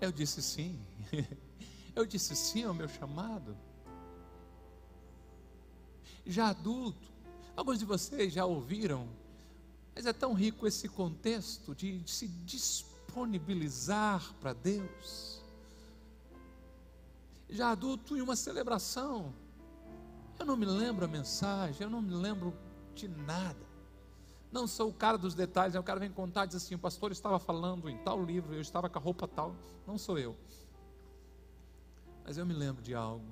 Eu 0.00 0.10
disse 0.10 0.42
sim. 0.42 0.78
Eu 1.94 2.06
disse 2.06 2.34
sim 2.34 2.64
ao 2.64 2.72
meu 2.72 2.88
chamado. 2.88 3.56
Já 6.24 6.48
adulto, 6.48 7.10
alguns 7.56 7.78
de 7.78 7.84
vocês 7.84 8.32
já 8.32 8.44
ouviram, 8.44 9.08
mas 9.94 10.06
é 10.06 10.12
tão 10.12 10.32
rico 10.32 10.66
esse 10.66 10.88
contexto 10.88 11.74
de, 11.74 12.02
se 12.06 12.28
disponibilizar 12.28 14.32
para 14.40 14.52
Deus. 14.52 15.42
Já 17.48 17.70
adulto 17.70 18.16
em 18.16 18.20
uma 18.20 18.36
celebração, 18.36 19.34
eu 20.38 20.46
não 20.46 20.56
me 20.56 20.64
lembro 20.64 21.04
a 21.04 21.08
mensagem, 21.08 21.82
eu 21.82 21.90
não 21.90 22.00
me 22.00 22.14
lembro 22.14 22.56
de 22.94 23.08
nada. 23.08 23.69
Não 24.52 24.66
sou 24.66 24.88
o 24.88 24.92
cara 24.92 25.16
dos 25.16 25.34
detalhes, 25.34 25.76
o 25.76 25.82
cara 25.82 26.00
vem 26.00 26.10
contar 26.10 26.44
e 26.44 26.48
diz 26.48 26.56
assim: 26.56 26.74
o 26.74 26.78
pastor 26.78 27.12
estava 27.12 27.38
falando 27.38 27.88
em 27.88 27.96
tal 27.98 28.22
livro, 28.24 28.54
eu 28.54 28.60
estava 28.60 28.88
com 28.88 28.98
a 28.98 29.02
roupa 29.02 29.28
tal. 29.28 29.54
Não 29.86 29.96
sou 29.96 30.18
eu. 30.18 30.36
Mas 32.24 32.36
eu 32.36 32.44
me 32.44 32.54
lembro 32.54 32.82
de 32.82 32.94
algo. 32.94 33.26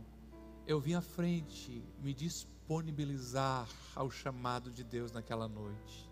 Eu 0.67 0.81
vim 0.81 0.95
à 0.95 1.01
frente 1.01 1.83
me 2.01 2.13
disponibilizar 2.15 3.69
ao 3.97 4.11
chamado 4.11 4.71
de 4.71 4.85
Deus 4.85 5.11
naquela 5.11 5.49
noite. 5.49 6.09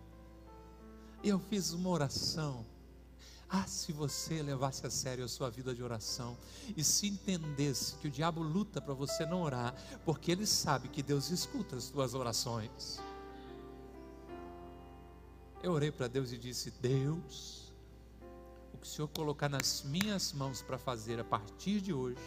E 1.23 1.29
eu 1.29 1.39
fiz 1.39 1.71
uma 1.71 1.89
oração. 1.89 2.65
Ah, 3.49 3.65
se 3.65 3.93
você 3.93 4.41
levasse 4.41 4.85
a 4.85 4.89
sério 4.89 5.23
a 5.23 5.27
sua 5.27 5.49
vida 5.49 5.73
de 5.73 5.81
oração 5.81 6.37
e 6.75 6.83
se 6.83 7.07
entendesse 7.07 7.95
que 7.95 8.07
o 8.07 8.11
diabo 8.11 8.41
luta 8.41 8.81
para 8.81 8.93
você 8.93 9.25
não 9.25 9.41
orar, 9.41 9.73
porque 10.03 10.31
ele 10.31 10.45
sabe 10.45 10.89
que 10.89 11.01
Deus 11.01 11.29
escuta 11.29 11.77
as 11.77 11.85
suas 11.85 12.13
orações. 12.13 12.99
Eu 15.61 15.71
orei 15.71 15.91
para 15.91 16.07
Deus 16.07 16.31
e 16.31 16.37
disse: 16.37 16.71
Deus, 16.71 17.73
o 18.73 18.77
que 18.77 18.85
o 18.85 18.89
Senhor 18.89 19.07
colocar 19.07 19.49
nas 19.49 19.83
minhas 19.83 20.31
mãos 20.33 20.61
para 20.61 20.77
fazer 20.77 21.19
a 21.19 21.23
partir 21.23 21.81
de 21.81 21.93
hoje, 21.93 22.21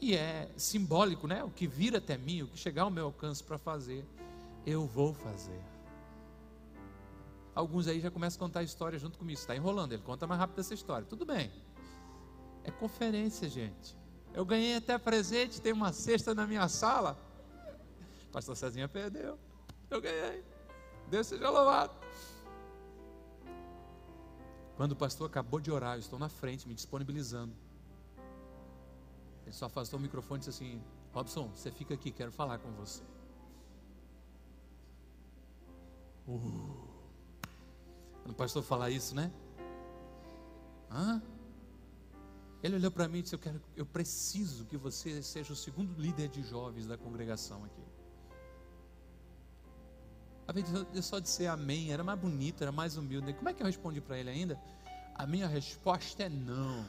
e 0.00 0.14
é 0.14 0.48
simbólico, 0.56 1.26
né? 1.26 1.42
O 1.44 1.50
que 1.50 1.66
vir 1.66 1.96
até 1.96 2.16
mim, 2.16 2.42
o 2.42 2.48
que 2.48 2.58
chegar 2.58 2.82
ao 2.82 2.90
meu 2.90 3.06
alcance 3.06 3.42
para 3.42 3.58
fazer, 3.58 4.04
eu 4.66 4.86
vou 4.86 5.14
fazer. 5.14 5.60
Alguns 7.54 7.88
aí 7.88 8.00
já 8.00 8.10
começam 8.10 8.36
a 8.36 8.40
contar 8.46 8.60
a 8.60 8.62
história 8.62 8.98
junto 8.98 9.18
comigo. 9.18 9.38
Está 9.38 9.56
enrolando, 9.56 9.92
ele 9.92 10.02
conta 10.02 10.26
mais 10.26 10.40
rápido 10.40 10.60
essa 10.60 10.74
história. 10.74 11.04
Tudo 11.04 11.24
bem. 11.24 11.50
É 12.62 12.70
conferência, 12.70 13.48
gente. 13.48 13.96
Eu 14.32 14.44
ganhei 14.44 14.76
até 14.76 14.96
presente, 14.96 15.60
tem 15.60 15.72
uma 15.72 15.92
cesta 15.92 16.34
na 16.34 16.46
minha 16.46 16.68
sala. 16.68 17.18
Pastor 18.30 18.56
Cezinha 18.56 18.88
perdeu. 18.88 19.36
Eu 19.90 20.00
ganhei. 20.00 20.44
Deus 21.08 21.26
seja 21.26 21.48
louvado. 21.50 21.92
Quando 24.76 24.92
o 24.92 24.96
pastor 24.96 25.28
acabou 25.28 25.58
de 25.58 25.70
orar, 25.70 25.96
eu 25.96 26.00
estou 26.00 26.18
na 26.18 26.28
frente, 26.28 26.68
me 26.68 26.74
disponibilizando. 26.74 27.52
Ele 29.44 29.52
só 29.52 29.66
afastou 29.66 29.98
o 29.98 30.02
microfone 30.02 30.38
e 30.38 30.46
disse 30.46 30.50
assim: 30.50 30.82
Robson, 31.12 31.48
você 31.48 31.70
fica 31.70 31.94
aqui, 31.94 32.12
quero 32.12 32.30
falar 32.30 32.58
com 32.58 32.70
você. 32.72 33.02
Uh. 36.28 36.86
Quando 38.22 38.32
o 38.32 38.34
pastor 38.34 38.62
falar 38.62 38.90
isso, 38.90 39.14
né? 39.14 39.32
Hã? 40.90 41.22
Ele 42.62 42.76
olhou 42.76 42.90
para 42.90 43.08
mim 43.08 43.18
e 43.18 43.22
disse: 43.22 43.34
eu, 43.34 43.38
quero, 43.38 43.60
eu 43.74 43.86
preciso 43.86 44.66
que 44.66 44.76
você 44.76 45.22
seja 45.22 45.52
o 45.52 45.56
segundo 45.56 45.98
líder 46.00 46.28
de 46.28 46.42
jovens 46.42 46.86
da 46.86 46.98
congregação 46.98 47.64
aqui. 47.64 47.82
A 50.48 50.52
vez 50.52 50.66
de 50.90 51.02
só 51.02 51.18
de 51.18 51.28
ser 51.28 51.46
amém, 51.46 51.92
era 51.92 52.02
mais 52.02 52.18
bonito, 52.18 52.62
era 52.62 52.72
mais 52.72 52.96
humilde. 52.96 53.34
Como 53.34 53.50
é 53.50 53.52
que 53.52 53.62
eu 53.62 53.66
respondi 53.66 54.00
para 54.00 54.18
ele 54.18 54.30
ainda? 54.30 54.58
A 55.14 55.26
minha 55.26 55.46
resposta 55.46 56.22
é 56.22 56.28
não. 56.30 56.86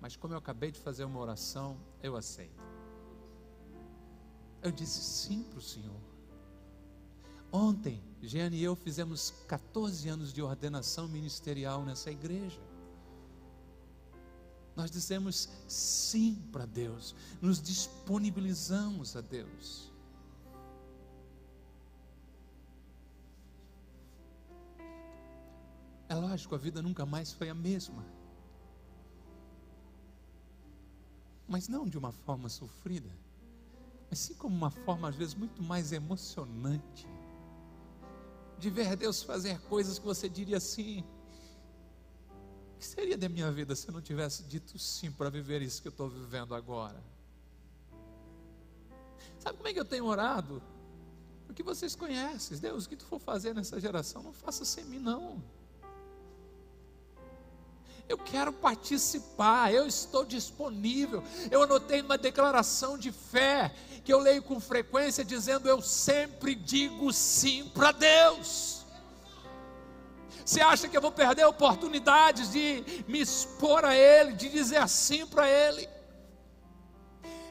Mas 0.00 0.16
como 0.16 0.32
eu 0.32 0.38
acabei 0.38 0.70
de 0.70 0.80
fazer 0.80 1.04
uma 1.04 1.20
oração, 1.20 1.76
eu 2.02 2.16
aceito. 2.16 2.58
Eu 4.62 4.72
disse 4.72 5.02
sim 5.02 5.42
para 5.42 5.58
o 5.58 5.62
Senhor. 5.62 6.00
Ontem, 7.52 8.02
Jeane 8.22 8.56
e 8.56 8.64
eu 8.64 8.74
fizemos 8.74 9.34
14 9.46 10.08
anos 10.08 10.32
de 10.32 10.40
ordenação 10.40 11.06
ministerial 11.06 11.84
nessa 11.84 12.10
igreja. 12.10 12.60
Nós 14.74 14.90
dissemos 14.90 15.50
sim 15.68 16.36
para 16.50 16.64
Deus, 16.64 17.14
nos 17.42 17.60
disponibilizamos 17.60 19.16
a 19.16 19.20
Deus. 19.20 19.89
Lógico, 26.30 26.54
a 26.54 26.58
vida 26.58 26.80
nunca 26.80 27.04
mais 27.04 27.32
foi 27.32 27.48
a 27.48 27.54
mesma. 27.54 28.04
Mas 31.48 31.66
não 31.66 31.88
de 31.88 31.98
uma 31.98 32.12
forma 32.12 32.48
sofrida, 32.48 33.10
mas 34.08 34.20
sim 34.20 34.34
como 34.34 34.54
uma 34.54 34.70
forma, 34.70 35.08
às 35.08 35.16
vezes, 35.16 35.34
muito 35.34 35.62
mais 35.62 35.92
emocionante. 35.92 37.06
De 38.58 38.70
ver 38.70 38.94
Deus 38.94 39.22
fazer 39.22 39.60
coisas 39.62 39.98
que 39.98 40.04
você 40.04 40.28
diria 40.28 40.58
assim: 40.58 41.00
o 42.74 42.78
que 42.78 42.86
seria 42.86 43.18
da 43.18 43.28
minha 43.28 43.50
vida 43.50 43.74
se 43.74 43.88
eu 43.88 43.92
não 43.92 44.02
tivesse 44.02 44.44
dito 44.44 44.78
sim 44.78 45.10
para 45.10 45.30
viver 45.30 45.62
isso 45.62 45.82
que 45.82 45.88
eu 45.88 45.90
estou 45.90 46.08
vivendo 46.08 46.54
agora? 46.54 47.02
Sabe 49.38 49.56
como 49.56 49.68
é 49.68 49.72
que 49.72 49.80
eu 49.80 49.84
tenho 49.84 50.04
orado? 50.04 50.62
O 51.48 51.54
que 51.54 51.62
vocês 51.62 51.96
conhecem, 51.96 52.58
Deus, 52.58 52.84
o 52.84 52.88
que 52.88 52.96
tu 52.96 53.06
for 53.06 53.18
fazer 53.18 53.54
nessa 53.54 53.80
geração, 53.80 54.22
não 54.22 54.32
faça 54.32 54.64
sem 54.64 54.84
mim, 54.84 55.00
não. 55.00 55.42
Eu 58.10 58.18
quero 58.18 58.52
participar, 58.52 59.72
eu 59.72 59.86
estou 59.86 60.24
disponível. 60.24 61.22
Eu 61.48 61.62
anotei 61.62 62.00
uma 62.00 62.18
declaração 62.18 62.98
de 62.98 63.12
fé 63.12 63.72
que 64.04 64.12
eu 64.12 64.18
leio 64.18 64.42
com 64.42 64.58
frequência, 64.58 65.24
dizendo: 65.24 65.68
Eu 65.68 65.80
sempre 65.80 66.56
digo 66.56 67.12
sim 67.12 67.70
para 67.72 67.92
Deus. 67.92 68.84
Você 70.44 70.60
acha 70.60 70.88
que 70.88 70.96
eu 70.96 71.00
vou 71.00 71.12
perder 71.12 71.44
oportunidades 71.44 72.50
de 72.50 72.82
me 73.06 73.20
expor 73.20 73.84
a 73.84 73.94
Ele, 73.94 74.32
de 74.32 74.48
dizer 74.48 74.88
sim 74.88 75.24
para 75.24 75.48
Ele? 75.48 75.88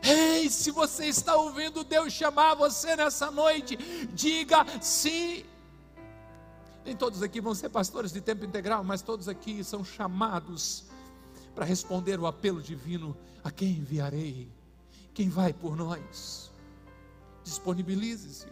Ei, 0.04 0.50
se 0.50 0.72
você 0.72 1.06
está 1.06 1.38
ouvindo 1.38 1.86
Deus 1.86 2.12
chamar 2.12 2.56
você 2.56 2.98
nessa 2.98 3.32
noite, 3.32 3.78
diga 4.12 4.66
sim. 4.82 5.46
Nem 6.90 6.98
todos 6.98 7.22
aqui 7.22 7.40
vão 7.40 7.54
ser 7.54 7.70
pastores 7.70 8.12
de 8.12 8.20
tempo 8.20 8.44
integral, 8.44 8.84
mas 8.84 9.04
todos 9.04 9.30
aqui 9.30 9.64
são 9.64 9.86
chamados 9.86 10.86
para 11.54 11.64
responder 11.64 12.20
o 12.20 12.26
apelo 12.26 12.64
divino: 12.64 13.16
a 13.44 13.52
quem 13.52 13.74
enviarei? 13.74 14.52
Quem 15.14 15.30
vai 15.30 15.54
por 15.54 15.76
nós? 15.76 16.52
Disponibilize-se. 17.44 18.48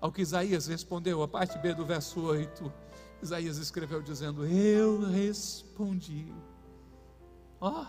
Ao 0.00 0.10
que 0.10 0.22
Isaías 0.22 0.66
respondeu, 0.66 1.22
a 1.22 1.28
parte 1.28 1.58
B 1.58 1.74
do 1.74 1.84
verso 1.84 2.22
8, 2.22 2.72
Isaías 3.22 3.58
escreveu 3.58 4.00
dizendo: 4.00 4.46
Eu 4.46 5.02
respondi. 5.02 6.32
Ó, 7.60 7.84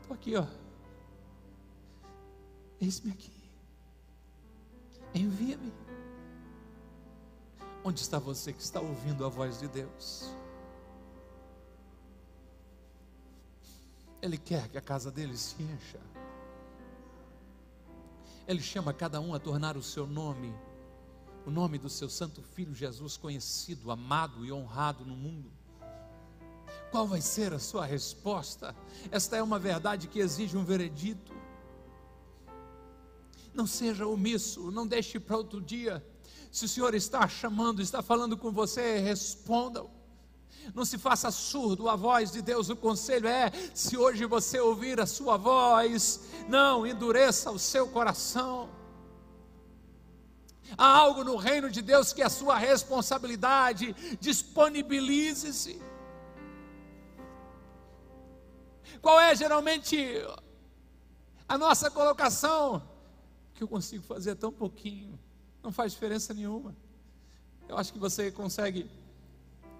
estou 0.00 0.14
aqui, 0.14 0.34
ó. 0.34 0.46
Eis-me 2.80 3.12
aqui. 3.12 3.32
Envia-me. 5.14 5.72
Onde 7.82 8.00
está 8.00 8.18
você 8.18 8.52
que 8.52 8.62
está 8.62 8.80
ouvindo 8.80 9.24
a 9.24 9.28
voz 9.28 9.58
de 9.58 9.66
Deus? 9.66 10.34
Ele 14.20 14.36
quer 14.36 14.68
que 14.68 14.76
a 14.76 14.82
casa 14.82 15.10
dele 15.10 15.36
se 15.36 15.62
encha. 15.62 15.98
Ele 18.46 18.60
chama 18.60 18.92
cada 18.92 19.20
um 19.20 19.34
a 19.34 19.38
tornar 19.38 19.76
o 19.76 19.82
seu 19.82 20.06
nome, 20.06 20.54
o 21.46 21.50
nome 21.50 21.78
do 21.78 21.88
seu 21.88 22.10
santo 22.10 22.42
filho 22.42 22.74
Jesus 22.74 23.16
conhecido, 23.16 23.90
amado 23.90 24.44
e 24.44 24.52
honrado 24.52 25.04
no 25.06 25.16
mundo. 25.16 25.50
Qual 26.90 27.06
vai 27.06 27.20
ser 27.22 27.54
a 27.54 27.58
sua 27.58 27.86
resposta? 27.86 28.76
Esta 29.10 29.36
é 29.36 29.42
uma 29.42 29.58
verdade 29.58 30.06
que 30.06 30.18
exige 30.18 30.56
um 30.56 30.64
veredito. 30.64 31.32
Não 33.54 33.66
seja 33.66 34.06
omisso, 34.06 34.70
não 34.70 34.86
deixe 34.86 35.18
para 35.18 35.36
outro 35.36 35.62
dia. 35.62 36.04
Se 36.50 36.64
o 36.64 36.68
Senhor 36.68 36.94
está 36.94 37.28
chamando, 37.28 37.80
está 37.80 38.02
falando 38.02 38.36
com 38.36 38.50
você, 38.50 38.98
responda. 38.98 39.84
Não 40.74 40.84
se 40.84 40.98
faça 40.98 41.30
surdo 41.30 41.88
à 41.88 41.96
voz 41.96 42.30
de 42.30 42.42
Deus. 42.42 42.68
O 42.68 42.76
conselho 42.76 43.28
é: 43.28 43.50
se 43.74 43.96
hoje 43.96 44.24
você 44.26 44.58
ouvir 44.60 45.00
a 45.00 45.06
sua 45.06 45.36
voz, 45.36 46.20
não 46.48 46.86
endureça 46.86 47.50
o 47.50 47.58
seu 47.58 47.88
coração. 47.88 48.68
Há 50.76 50.86
algo 50.86 51.24
no 51.24 51.36
reino 51.36 51.70
de 51.70 51.82
Deus 51.82 52.12
que 52.12 52.22
é 52.22 52.26
a 52.26 52.30
sua 52.30 52.56
responsabilidade. 52.56 53.94
Disponibilize-se. 54.20 55.80
Qual 59.00 59.18
é 59.18 59.34
geralmente 59.34 59.96
a 61.48 61.56
nossa 61.56 61.90
colocação? 61.90 62.82
Que 63.54 63.62
eu 63.62 63.68
consigo 63.68 64.04
fazer 64.04 64.36
tão 64.36 64.52
pouquinho, 64.52 65.18
não 65.62 65.72
faz 65.72 65.92
diferença 65.92 66.32
nenhuma. 66.34 66.74
Eu 67.68 67.76
acho 67.76 67.92
que 67.92 67.98
você 67.98 68.30
consegue, 68.30 68.90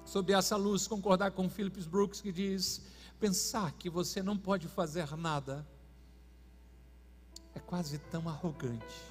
sob 0.04 0.32
essa 0.32 0.56
luz, 0.56 0.86
concordar 0.86 1.32
com 1.32 1.48
Phillips 1.48 1.86
Brooks, 1.86 2.20
que 2.20 2.30
diz: 2.32 2.82
pensar 3.18 3.72
que 3.72 3.90
você 3.90 4.22
não 4.22 4.36
pode 4.36 4.68
fazer 4.68 5.16
nada 5.16 5.66
é 7.54 7.58
quase 7.58 7.98
tão 7.98 8.28
arrogante 8.28 9.10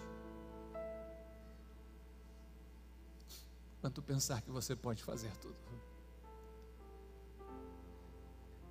quanto 3.82 4.01
pensar 4.01 4.41
que 4.41 4.51
você 4.51 4.76
pode 4.76 5.03
fazer 5.03 5.32
tudo. 5.38 5.55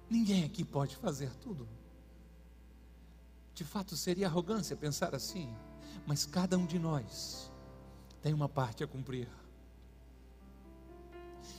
Ninguém 0.09 0.45
aqui 0.45 0.65
pode 0.65 0.97
fazer 0.97 1.31
tudo. 1.37 1.69
De 3.55 3.65
fato, 3.65 3.97
seria 3.97 4.27
arrogância 4.27 4.77
pensar 4.77 5.15
assim, 5.15 5.55
mas 6.07 6.25
cada 6.25 6.57
um 6.57 6.67
de 6.67 6.79
nós 6.79 7.51
tem 8.23 8.33
uma 8.33 8.49
parte 8.49 8.83
a 8.83 8.87
cumprir. 8.87 9.29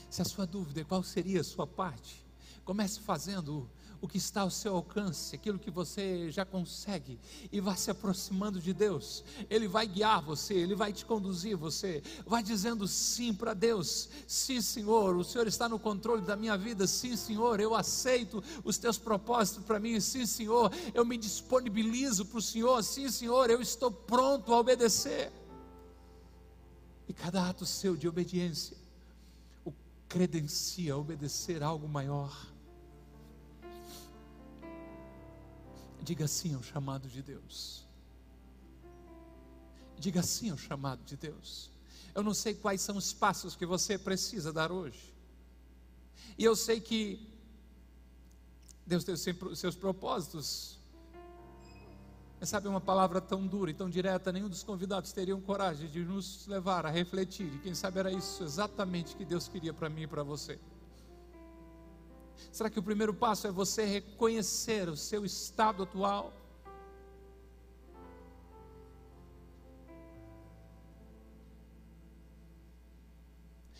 Se 0.08 0.20
a 0.22 0.24
sua 0.24 0.46
dúvida 0.46 0.80
é 0.80 0.84
qual 0.84 1.02
seria 1.02 1.40
a 1.40 1.44
sua 1.44 1.66
parte, 1.66 2.24
comece 2.64 3.00
fazendo 3.00 3.68
o 4.00 4.08
que 4.08 4.16
está 4.16 4.42
ao 4.42 4.50
seu 4.50 4.74
alcance, 4.74 5.34
aquilo 5.34 5.58
que 5.58 5.70
você 5.70 6.30
já 6.30 6.44
consegue, 6.44 7.18
e 7.52 7.60
vá 7.60 7.76
se 7.76 7.90
aproximando 7.90 8.58
de 8.58 8.72
Deus. 8.72 9.22
Ele 9.48 9.68
vai 9.68 9.86
guiar 9.86 10.22
você, 10.22 10.54
ele 10.54 10.74
vai 10.74 10.92
te 10.92 11.04
conduzir 11.04 11.56
você. 11.56 12.02
Vai 12.26 12.42
dizendo 12.42 12.88
sim 12.88 13.34
para 13.34 13.52
Deus. 13.52 14.08
Sim, 14.26 14.60
Senhor, 14.60 15.16
o 15.16 15.24
Senhor 15.24 15.46
está 15.46 15.68
no 15.68 15.78
controle 15.78 16.22
da 16.22 16.34
minha 16.34 16.56
vida. 16.56 16.86
Sim, 16.86 17.14
Senhor, 17.14 17.60
eu 17.60 17.74
aceito 17.74 18.42
os 18.64 18.78
teus 18.78 18.96
propósitos 18.96 19.64
para 19.64 19.78
mim. 19.78 20.00
Sim, 20.00 20.24
Senhor, 20.24 20.72
eu 20.94 21.04
me 21.04 21.18
disponibilizo 21.18 22.24
para 22.24 22.38
o 22.38 22.42
Senhor. 22.42 22.82
Sim, 22.82 23.10
Senhor, 23.10 23.50
eu 23.50 23.60
estou 23.60 23.90
pronto 23.90 24.52
a 24.54 24.58
obedecer. 24.58 25.30
E 27.10 27.12
cada 27.12 27.48
ato 27.48 27.66
seu 27.66 27.96
de 27.96 28.06
obediência 28.06 28.76
o 29.64 29.72
credencia 30.08 30.94
a 30.94 30.96
obedecer 30.96 31.60
a 31.60 31.66
algo 31.66 31.88
maior 31.88 32.32
Diga 36.02 36.26
sim 36.26 36.54
ao 36.54 36.62
chamado 36.62 37.08
de 37.08 37.22
Deus. 37.22 37.84
Diga 39.98 40.22
sim 40.22 40.50
ao 40.50 40.56
chamado 40.56 41.04
de 41.04 41.16
Deus. 41.16 41.70
Eu 42.14 42.22
não 42.22 42.32
sei 42.32 42.54
quais 42.54 42.80
são 42.80 42.96
os 42.96 43.12
passos 43.12 43.54
que 43.54 43.66
você 43.66 43.98
precisa 43.98 44.52
dar 44.52 44.72
hoje. 44.72 45.14
E 46.38 46.44
eu 46.44 46.56
sei 46.56 46.80
que 46.80 47.28
Deus 48.86 49.04
tem 49.04 49.14
seus 49.16 49.76
propósitos. 49.76 50.79
Mas 52.40 52.48
sabe 52.48 52.68
uma 52.68 52.80
palavra 52.80 53.20
tão 53.20 53.46
dura 53.46 53.70
e 53.70 53.74
tão 53.74 53.90
direta, 53.90 54.32
nenhum 54.32 54.48
dos 54.48 54.62
convidados 54.62 55.12
teriam 55.12 55.38
coragem 55.42 55.90
de 55.90 56.02
nos 56.02 56.46
levar 56.46 56.86
a 56.86 56.90
refletir. 56.90 57.54
E 57.54 57.58
quem 57.58 57.74
sabe 57.74 57.98
era 57.98 58.10
isso 58.10 58.42
exatamente 58.42 59.14
que 59.14 59.26
Deus 59.26 59.46
queria 59.46 59.74
para 59.74 59.90
mim 59.90 60.04
e 60.04 60.06
para 60.06 60.22
você. 60.22 60.58
Será 62.50 62.70
que 62.70 62.78
o 62.78 62.82
primeiro 62.82 63.12
passo 63.12 63.46
é 63.46 63.50
você 63.50 63.84
reconhecer 63.84 64.88
o 64.88 64.96
seu 64.96 65.22
estado 65.22 65.82
atual? 65.82 66.32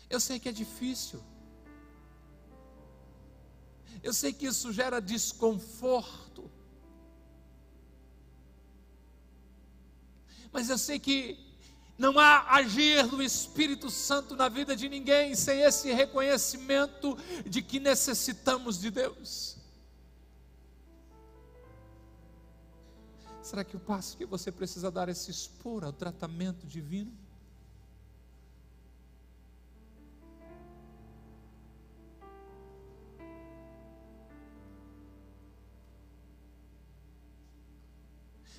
Eu 0.07 0.19
sei 0.19 0.39
que 0.39 0.49
é 0.49 0.51
difícil. 0.51 1.19
Eu 4.03 4.13
sei 4.13 4.31
que 4.31 4.45
isso 4.45 4.71
gera 4.71 4.99
desconforto. 4.99 6.51
Mas 10.51 10.69
eu 10.69 10.77
sei 10.77 10.99
que 10.99 11.37
não 11.97 12.17
há 12.17 12.55
agir 12.55 13.05
do 13.07 13.21
Espírito 13.21 13.89
Santo 13.89 14.35
na 14.35 14.49
vida 14.49 14.75
de 14.75 14.89
ninguém 14.89 15.35
sem 15.35 15.61
esse 15.61 15.93
reconhecimento 15.93 17.17
de 17.45 17.61
que 17.61 17.79
necessitamos 17.79 18.79
de 18.79 18.89
Deus. 18.89 19.57
Será 23.43 23.63
que 23.63 23.75
o 23.75 23.79
passo 23.79 24.17
que 24.17 24.25
você 24.25 24.51
precisa 24.51 24.89
dar 24.89 25.09
é 25.09 25.13
se 25.13 25.29
expor 25.29 25.83
ao 25.83 25.93
tratamento 25.93 26.65
divino? 26.65 27.11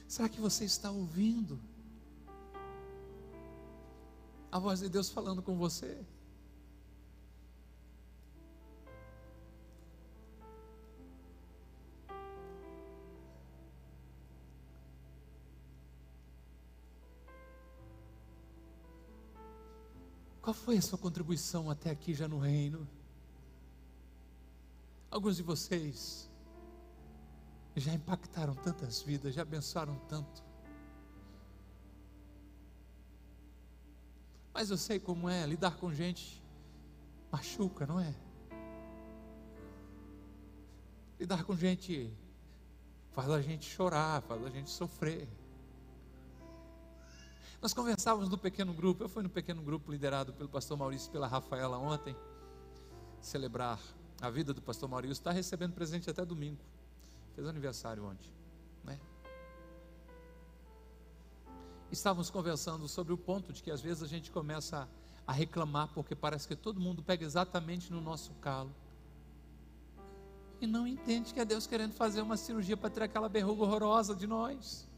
Será 0.06 0.28
que 0.28 0.40
você 0.40 0.66
está 0.66 0.90
ouvindo? 0.90 1.58
A 4.52 4.58
voz 4.58 4.80
de 4.80 4.88
Deus 4.90 5.08
falando 5.08 5.42
com 5.42 5.56
você. 5.56 5.98
Qual 20.42 20.52
foi 20.52 20.76
a 20.76 20.82
sua 20.82 20.98
contribuição 20.98 21.70
até 21.70 21.90
aqui 21.90 22.12
já 22.12 22.28
no 22.28 22.38
reino? 22.38 22.86
Alguns 25.10 25.38
de 25.38 25.42
vocês 25.42 26.30
já 27.74 27.94
impactaram 27.94 28.54
tantas 28.54 29.00
vidas, 29.00 29.34
já 29.34 29.42
abençoaram 29.42 29.96
tanto. 30.08 30.51
Mas 34.62 34.70
eu 34.70 34.78
sei 34.78 35.00
como 35.00 35.28
é, 35.28 35.44
lidar 35.44 35.76
com 35.76 35.92
gente 35.92 36.40
machuca, 37.32 37.84
não 37.84 37.98
é? 37.98 38.14
Lidar 41.18 41.42
com 41.42 41.56
gente 41.56 42.16
faz 43.10 43.28
a 43.28 43.42
gente 43.42 43.68
chorar, 43.68 44.22
faz 44.22 44.44
a 44.44 44.48
gente 44.50 44.70
sofrer. 44.70 45.28
Nós 47.60 47.74
conversávamos 47.74 48.28
no 48.28 48.38
pequeno 48.38 48.72
grupo, 48.72 49.02
eu 49.02 49.08
fui 49.08 49.24
no 49.24 49.28
pequeno 49.28 49.60
grupo 49.62 49.90
liderado 49.90 50.32
pelo 50.32 50.48
pastor 50.48 50.78
Maurício 50.78 51.08
e 51.08 51.10
pela 51.10 51.26
Rafaela 51.26 51.76
ontem, 51.76 52.14
celebrar 53.20 53.80
a 54.20 54.30
vida 54.30 54.54
do 54.54 54.62
pastor 54.62 54.88
Maurício, 54.88 55.14
está 55.14 55.32
recebendo 55.32 55.72
presente 55.72 56.08
até 56.08 56.24
domingo, 56.24 56.62
fez 57.34 57.48
aniversário 57.48 58.04
ontem, 58.04 58.32
né? 58.84 58.96
Estávamos 61.92 62.30
conversando 62.30 62.88
sobre 62.88 63.12
o 63.12 63.18
ponto 63.18 63.52
de 63.52 63.62
que 63.62 63.70
às 63.70 63.80
vezes 63.80 64.02
a 64.02 64.06
gente 64.06 64.30
começa 64.30 64.88
a 65.26 65.32
reclamar 65.32 65.88
porque 65.94 66.14
parece 66.14 66.48
que 66.48 66.56
todo 66.56 66.80
mundo 66.80 67.02
pega 67.02 67.24
exatamente 67.24 67.92
no 67.92 68.00
nosso 68.00 68.32
calo. 68.34 68.74
E 70.60 70.66
não 70.66 70.86
entende 70.86 71.34
que 71.34 71.40
é 71.40 71.44
Deus 71.44 71.66
querendo 71.66 71.92
fazer 71.92 72.22
uma 72.22 72.36
cirurgia 72.36 72.76
para 72.76 72.88
tirar 72.88 73.04
aquela 73.06 73.28
berruga 73.28 73.64
horrorosa 73.64 74.14
de 74.14 74.26
nós. 74.26 74.88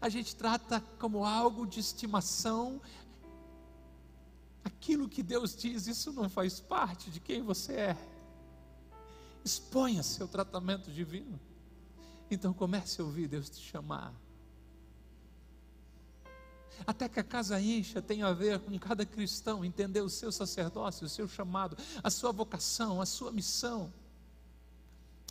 A 0.00 0.08
gente 0.08 0.34
trata 0.34 0.80
como 0.98 1.24
algo 1.24 1.66
de 1.66 1.80
estimação 1.80 2.80
aquilo 4.64 5.08
que 5.08 5.22
Deus 5.22 5.54
diz, 5.54 5.86
isso 5.86 6.12
não 6.12 6.28
faz 6.28 6.60
parte 6.60 7.10
de 7.10 7.20
quem 7.20 7.42
você 7.42 7.72
é. 7.74 7.96
Exponha 9.44 10.02
seu 10.02 10.28
tratamento 10.28 10.90
divino. 10.90 11.38
Então 12.30 12.52
comece 12.52 13.00
a 13.00 13.04
ouvir 13.04 13.26
Deus 13.26 13.50
te 13.50 13.60
chamar. 13.60 14.14
Até 16.86 17.08
que 17.08 17.20
a 17.20 17.24
casa 17.24 17.60
encha 17.60 18.00
tem 18.00 18.22
a 18.22 18.32
ver 18.32 18.58
com 18.60 18.78
cada 18.78 19.04
cristão 19.04 19.64
entender 19.64 20.00
o 20.00 20.08
seu 20.08 20.32
sacerdócio, 20.32 21.06
o 21.06 21.08
seu 21.10 21.28
chamado, 21.28 21.76
a 22.02 22.10
sua 22.10 22.32
vocação, 22.32 23.00
a 23.00 23.06
sua 23.06 23.30
missão, 23.30 23.92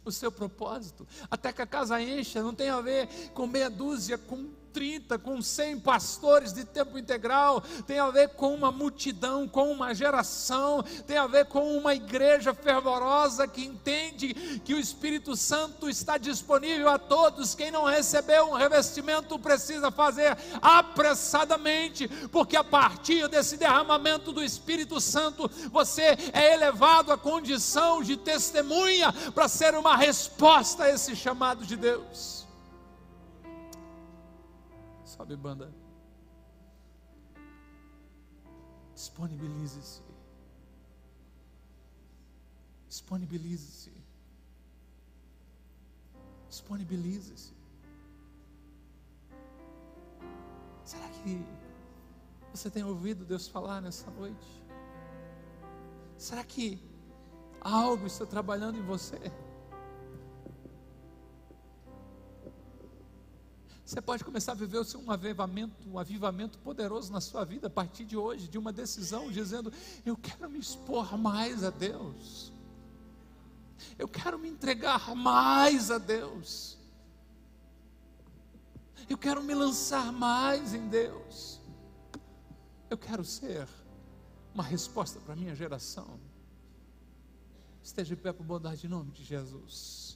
o 0.06 0.12
seu 0.12 0.32
propósito. 0.32 1.08
Até 1.30 1.52
que 1.52 1.62
a 1.62 1.68
casa 1.68 2.02
encha 2.02 2.44
não 2.44 2.54
tem 2.54 2.70
a 2.70 2.82
ver 2.82 3.08
com 3.34 3.48
meia 3.48 3.70
dúzia, 3.70 4.18
com 4.18 4.50
30, 4.74 5.18
com 5.20 5.42
100 5.42 5.80
pastores 5.80 6.54
de 6.54 6.64
tempo 6.64 6.98
integral, 6.98 7.62
tem 7.86 8.00
a 8.00 8.10
ver 8.10 8.30
com 8.30 8.54
uma 8.54 8.72
multidão, 8.72 9.48
com 9.48 9.72
uma 9.72 9.94
geração, 9.94 10.84
tem 11.06 11.18
a 11.18 11.28
ver 11.28 11.46
com 11.46 11.78
uma 11.78 11.94
igreja 11.94 12.54
fervorosa 12.54 13.48
que 13.48 13.66
entende 13.66 14.34
que 14.64 14.74
o 14.74 14.80
Espírito 14.80 15.36
Santo 15.36 15.90
está 15.90 16.18
disponível 16.18 16.90
a 16.90 16.98
todos. 16.98 17.56
Quem 17.56 17.72
não 17.72 17.86
recebeu 17.86 18.50
um 18.50 18.54
revestimento 18.54 19.38
precisa 19.40 19.92
fazer 19.92 20.38
apressadamente, 20.62 22.08
porque 22.32 22.56
a 22.56 22.64
partir 22.64 23.28
desse 23.28 23.58
derramamento 23.58 24.32
do 24.32 24.44
Espírito 24.44 25.02
Santo, 25.02 25.50
você 25.72 26.18
é 26.34 26.54
elevado 26.54 27.12
à 27.12 27.18
condição 27.18 28.02
de 28.02 28.16
testemunha 28.18 29.12
para 29.34 29.48
ser 29.48 29.76
uma 29.76 29.96
resposta 29.96 30.84
a 30.84 30.90
esse 30.90 31.16
chamado 31.16 31.66
de 31.66 31.76
Deus. 31.76 32.39
Sobe 35.20 35.36
banda. 35.36 35.70
Disponibilize-se. 38.96 40.02
Disponibilize-se. 42.88 43.92
Disponibilize-se. 46.48 47.54
Será 50.86 51.10
que 51.10 51.46
você 52.54 52.72
tem 52.72 52.86
ouvido 52.86 53.26
Deus 53.26 53.46
falar 53.46 53.82
nessa 53.82 54.10
noite? 54.12 54.64
Será 56.18 56.46
que 56.46 56.82
algo 57.60 58.08
está 58.08 58.26
trabalhando 58.26 58.78
em 58.78 58.84
você? 58.84 59.20
Você 63.90 64.04
pode 64.04 64.24
começar 64.24 64.52
a 64.52 64.56
viver 64.56 64.80
um 64.98 65.10
avivamento, 65.10 65.90
um 65.90 65.98
avivamento 65.98 66.60
poderoso 66.60 67.12
na 67.12 67.20
sua 67.20 67.44
vida 67.44 67.66
a 67.66 67.70
partir 67.72 68.06
de 68.06 68.16
hoje, 68.16 68.48
de 68.48 68.56
uma 68.56 68.72
decisão, 68.72 69.32
dizendo: 69.32 69.74
Eu 70.06 70.16
quero 70.16 70.48
me 70.48 70.60
expor 70.60 71.18
mais 71.18 71.64
a 71.64 71.72
Deus, 71.72 72.54
eu 73.98 74.08
quero 74.08 74.38
me 74.38 74.48
entregar 74.48 75.16
mais 75.16 75.90
a 75.90 75.98
Deus, 75.98 76.78
eu 79.10 79.18
quero 79.18 79.42
me 79.42 79.56
lançar 79.56 80.14
mais 80.14 80.76
em 80.76 80.88
Deus, 80.88 81.60
eu 82.92 82.98
quero 82.98 83.26
ser 83.26 83.68
uma 84.54 84.62
resposta 84.64 85.20
para 85.20 85.34
a 85.34 85.36
minha 85.36 85.56
geração. 85.56 86.20
Esteja 87.82 88.16
de 88.16 88.22
pé 88.22 88.32
por 88.32 88.46
bondade 88.46 88.86
em 88.86 88.90
nome 88.90 89.10
de 89.10 89.24
Jesus. 89.24 90.16